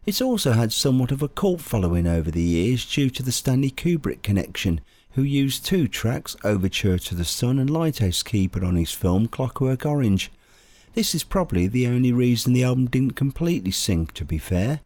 It's 0.06 0.22
also 0.22 0.52
had 0.52 0.72
somewhat 0.72 1.11
of 1.11 1.23
a 1.23 1.27
cult 1.27 1.61
following 1.61 2.06
over 2.06 2.30
the 2.30 2.41
years 2.41 2.86
due 2.86 3.10
to 3.10 3.23
the 3.23 3.32
Stanley 3.32 3.72
Kubrick 3.72 4.22
connection, 4.22 4.82
who 5.11 5.23
used 5.23 5.65
two 5.65 5.88
tracks, 5.88 6.36
Overture 6.44 6.99
to 6.99 7.15
the 7.15 7.26
Sun 7.26 7.57
and 7.57 7.69
Lighthouse 7.69 8.22
Keeper, 8.22 8.64
on 8.64 8.76
his 8.76 8.91
film 8.91 9.27
Clockwork 9.27 9.84
Orange. 9.86 10.32
This 10.94 11.15
is 11.15 11.23
probably 11.23 11.68
the 11.68 11.88
only 11.88 12.11
reason 12.11 12.53
the 12.53 12.64
album 12.64 12.86
didn't 12.86 13.15
completely 13.15 13.72
sink, 13.72 14.14
to 14.14 14.26
be 14.26 14.38
fair. 14.38 14.82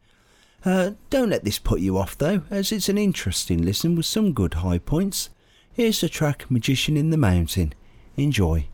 Uh, 0.64 0.92
don't 1.10 1.30
let 1.30 1.44
this 1.44 1.60
put 1.60 1.80
you 1.80 1.98
off 1.98 2.18
though, 2.18 2.44
as 2.50 2.72
it's 2.72 2.90
an 2.90 2.98
interesting 2.98 3.62
listen 3.62 3.96
with 3.96 4.06
some 4.06 4.34
good 4.34 4.56
high 4.56 4.80
points. 4.80 5.30
Here's 5.74 6.02
the 6.02 6.10
track 6.10 6.50
Magician 6.50 6.98
in 6.98 7.10
the 7.10 7.18
Mountain. 7.18 7.74
Enjoy. 8.18 8.68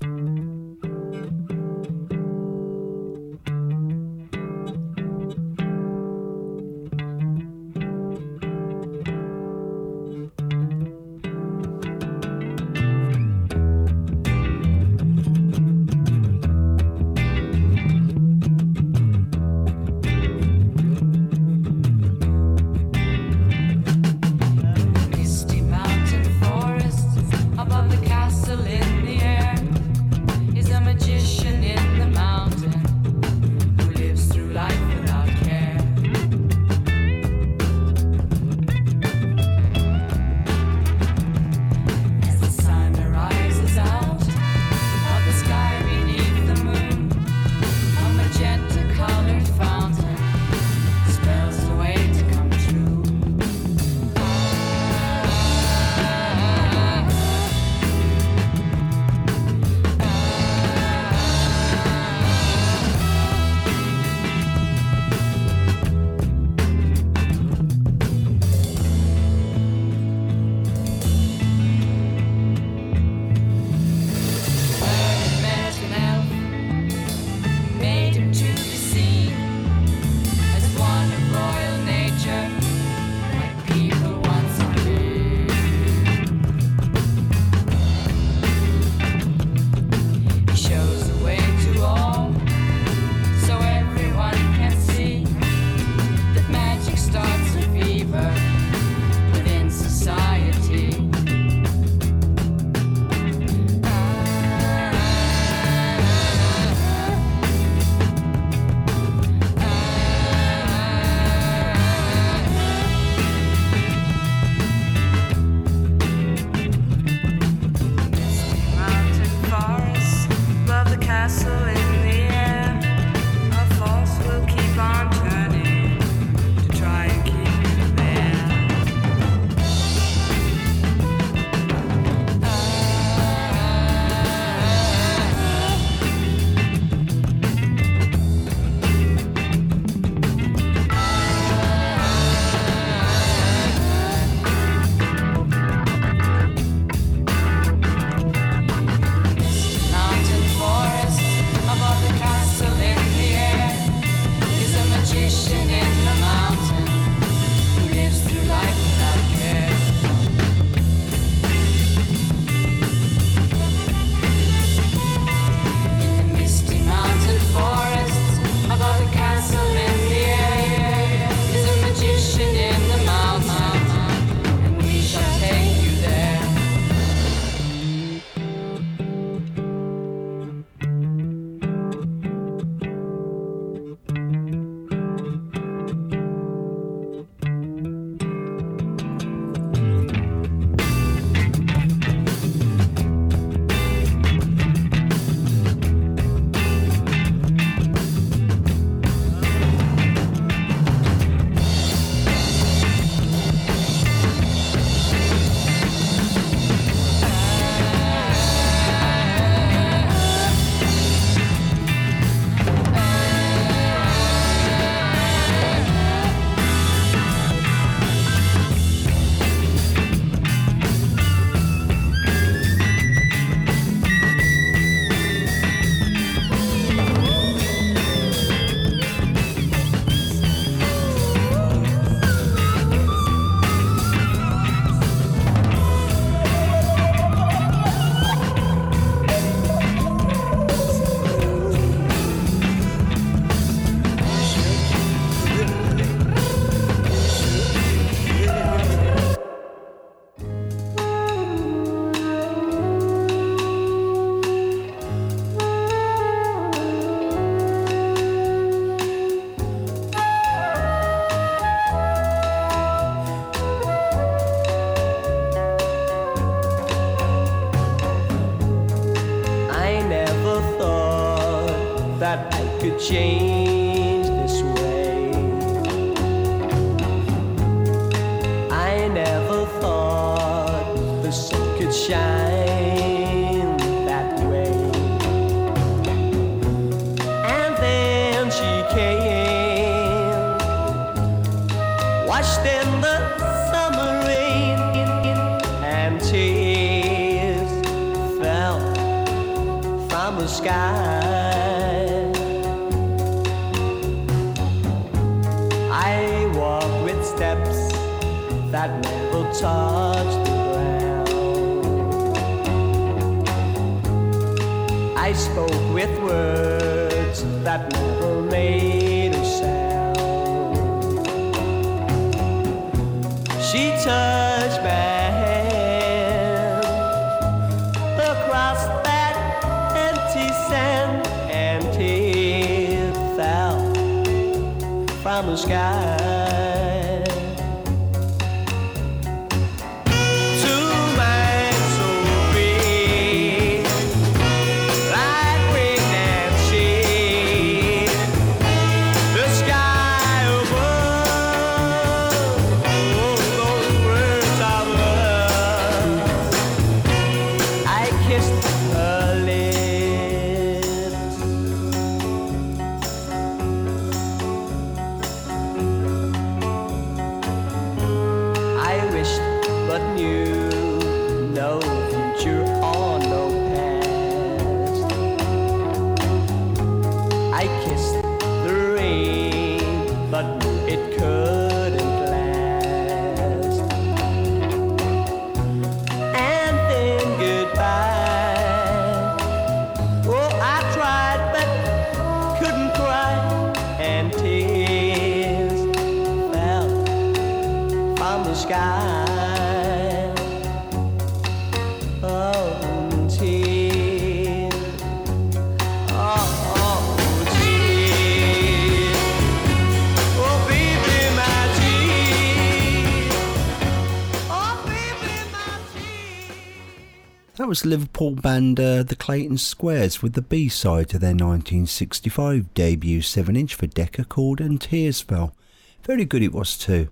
That 417.58 417.70
was 417.70 417.86
Liverpool 417.86 418.32
band 418.32 418.82
uh, 418.82 419.04
the 419.04 419.16
Clayton 419.16 419.60
Squares 419.60 420.22
with 420.22 420.34
the 420.34 420.42
B 420.42 420.68
side 420.68 421.08
to 421.10 421.18
their 421.18 421.30
1965 421.30 422.74
debut 422.74 423.22
7 423.22 423.56
inch 423.56 423.76
for 423.76 423.88
Decca 423.88 424.26
called 424.26 424.60
And 424.60 424.82
Tears 424.82 425.22
Fell. 425.22 425.56
Very 426.04 426.26
good 426.26 426.44
it 426.44 426.52
was 426.52 426.78
too. 426.78 427.08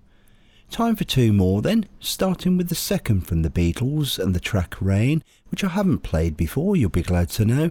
Time 0.70 0.96
for 0.96 1.04
two 1.04 1.32
more 1.32 1.62
then, 1.62 1.86
starting 1.98 2.58
with 2.58 2.68
the 2.68 2.74
second 2.74 3.22
from 3.22 3.40
the 3.40 3.48
Beatles 3.48 4.18
and 4.18 4.34
the 4.34 4.40
track 4.40 4.74
Rain, 4.82 5.24
which 5.48 5.64
I 5.64 5.68
haven't 5.68 6.00
played 6.00 6.36
before, 6.36 6.76
you'll 6.76 6.90
be 6.90 7.00
glad 7.00 7.30
to 7.30 7.46
know. 7.46 7.70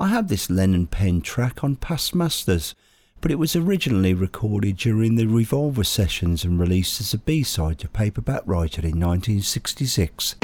I 0.00 0.08
have 0.08 0.26
this 0.26 0.50
Lennon 0.50 0.88
Penn 0.88 1.20
track 1.20 1.62
on 1.62 1.76
Past 1.76 2.12
Masters, 2.12 2.74
but 3.20 3.30
it 3.30 3.38
was 3.38 3.54
originally 3.54 4.14
recorded 4.14 4.78
during 4.78 5.14
the 5.14 5.26
Revolver 5.26 5.84
sessions 5.84 6.42
and 6.42 6.58
released 6.58 7.00
as 7.00 7.14
a 7.14 7.18
B 7.18 7.44
side 7.44 7.78
to 7.78 7.88
Paperback 7.88 8.42
Writer 8.46 8.82
in 8.82 8.98
1966. 8.98 10.34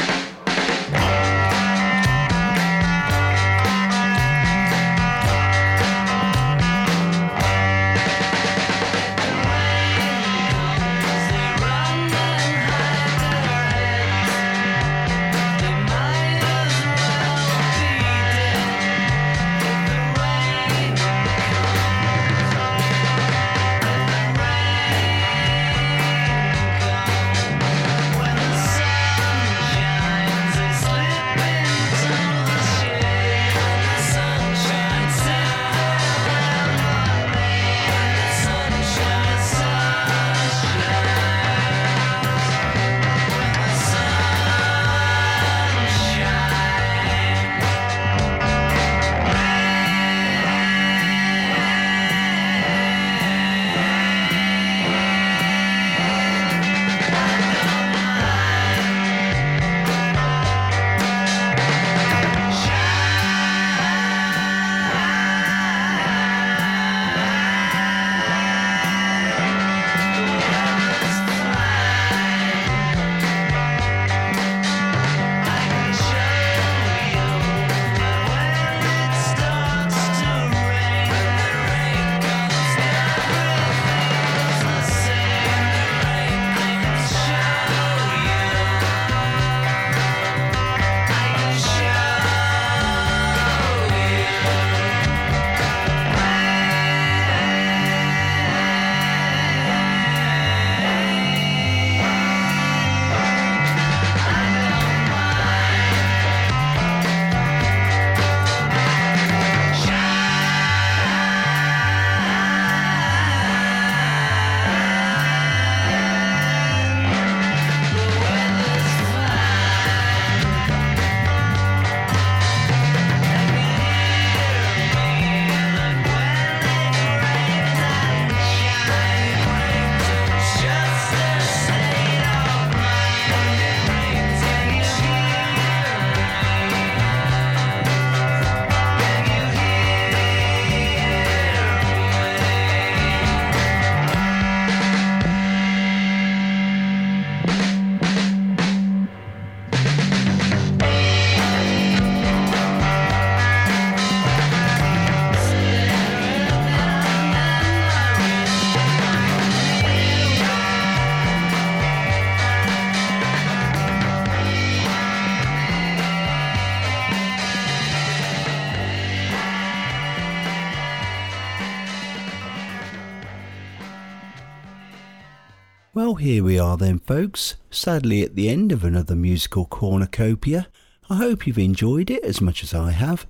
Here 176.27 176.43
we 176.43 176.59
are 176.59 176.77
then, 176.77 176.99
folks. 176.99 177.55
Sadly, 177.71 178.25
at 178.25 178.35
the 178.35 178.49
end 178.49 178.73
of 178.73 178.83
another 178.83 179.15
musical 179.15 179.65
cornucopia. 179.65 180.67
I 181.09 181.19
hope 181.19 181.47
you've 181.47 181.57
enjoyed 181.57 182.11
it 182.11 182.25
as 182.25 182.41
much 182.41 182.65
as 182.65 182.75
I 182.75 182.91
have. 182.91 183.29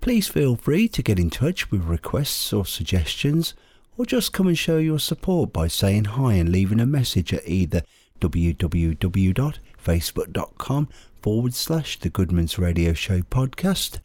Please 0.00 0.28
feel 0.28 0.54
free 0.54 0.86
to 0.90 1.02
get 1.02 1.18
in 1.18 1.28
touch 1.28 1.72
with 1.72 1.82
requests 1.82 2.52
or 2.52 2.64
suggestions, 2.64 3.54
or 3.98 4.06
just 4.06 4.32
come 4.32 4.46
and 4.46 4.56
show 4.56 4.78
your 4.78 5.00
support 5.00 5.52
by 5.52 5.66
saying 5.66 6.04
hi 6.04 6.34
and 6.34 6.52
leaving 6.52 6.78
a 6.78 6.86
message 6.86 7.34
at 7.34 7.48
either 7.48 7.82
www.facebook.com 8.20 10.88
forward 11.20 11.54
slash 11.54 11.98
The 11.98 12.10
Goodman's 12.10 12.60
Radio 12.60 12.92
Show 12.92 13.22
podcast 13.22 13.98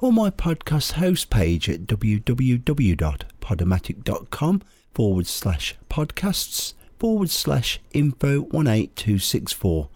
or 0.00 0.12
my 0.12 0.28
podcast 0.28 0.92
host 0.92 1.30
page 1.30 1.70
at 1.70 1.86
www.podomatic.com 1.86 4.62
forward 4.92 5.26
slash 5.26 5.76
podcasts 5.88 6.74
forward 7.00 7.30
slash 7.30 7.80
info 7.92 8.42
18264. 8.52 9.88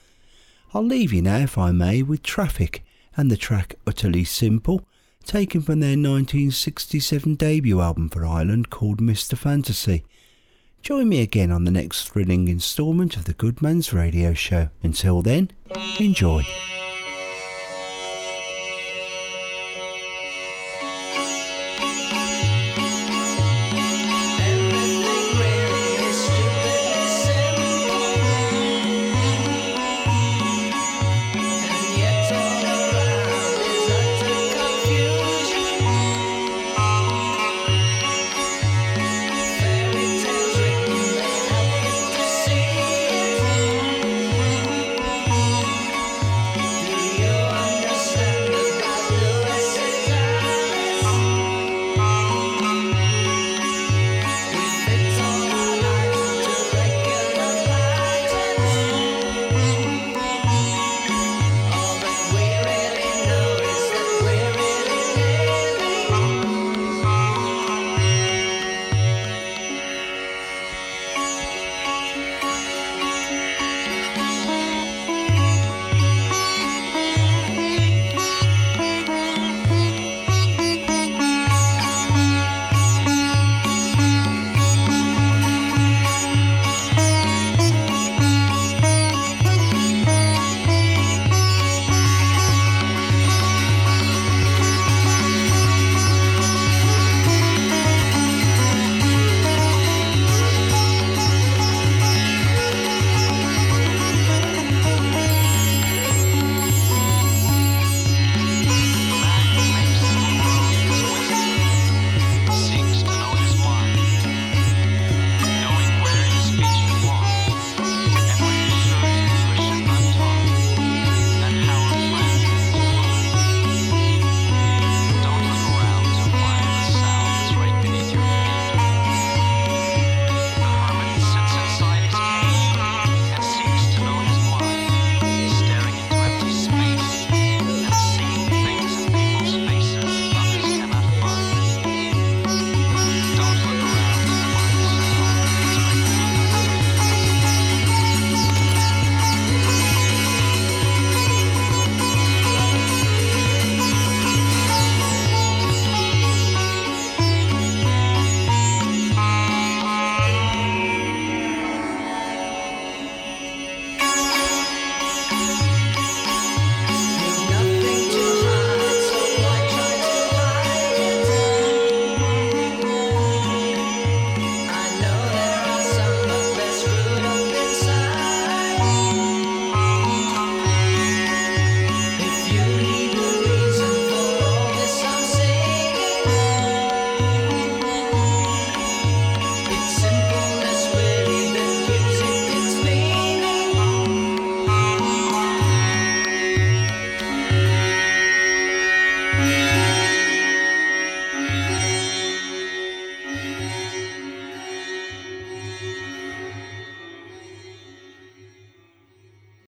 I'll 0.73 0.83
leave 0.83 1.13
you 1.13 1.21
now, 1.23 1.37
if 1.37 1.59
I 1.59 1.71
may, 1.71 2.03
with 2.03 2.23
Traffic 2.23 2.83
and 3.15 3.31
the 3.31 3.37
track 3.37 3.75
Utterly 3.87 4.25
Simple, 4.25 4.89
taken 5.25 5.61
from 5.61 5.81
their 5.81 5.91
1967 5.91 7.35
debut 7.35 7.81
album 7.81 8.09
for 8.09 8.27
Island 8.27 8.71
called 8.71 9.01
Mr. 9.01 9.37
Fantasy. 9.37 10.05
Join 10.83 11.09
me 11.09 11.21
again 11.21 11.53
on 11.53 11.65
the 11.65 11.71
next 11.71 12.09
thrilling 12.09 12.49
instalment 12.49 13.17
of 13.17 13.27
the 13.27 13.35
Goodman's 13.35 13.93
Radio 13.93 14.33
Show. 14.33 14.71
Until 14.83 15.23
then, 15.23 15.51
enjoy. 16.01 16.45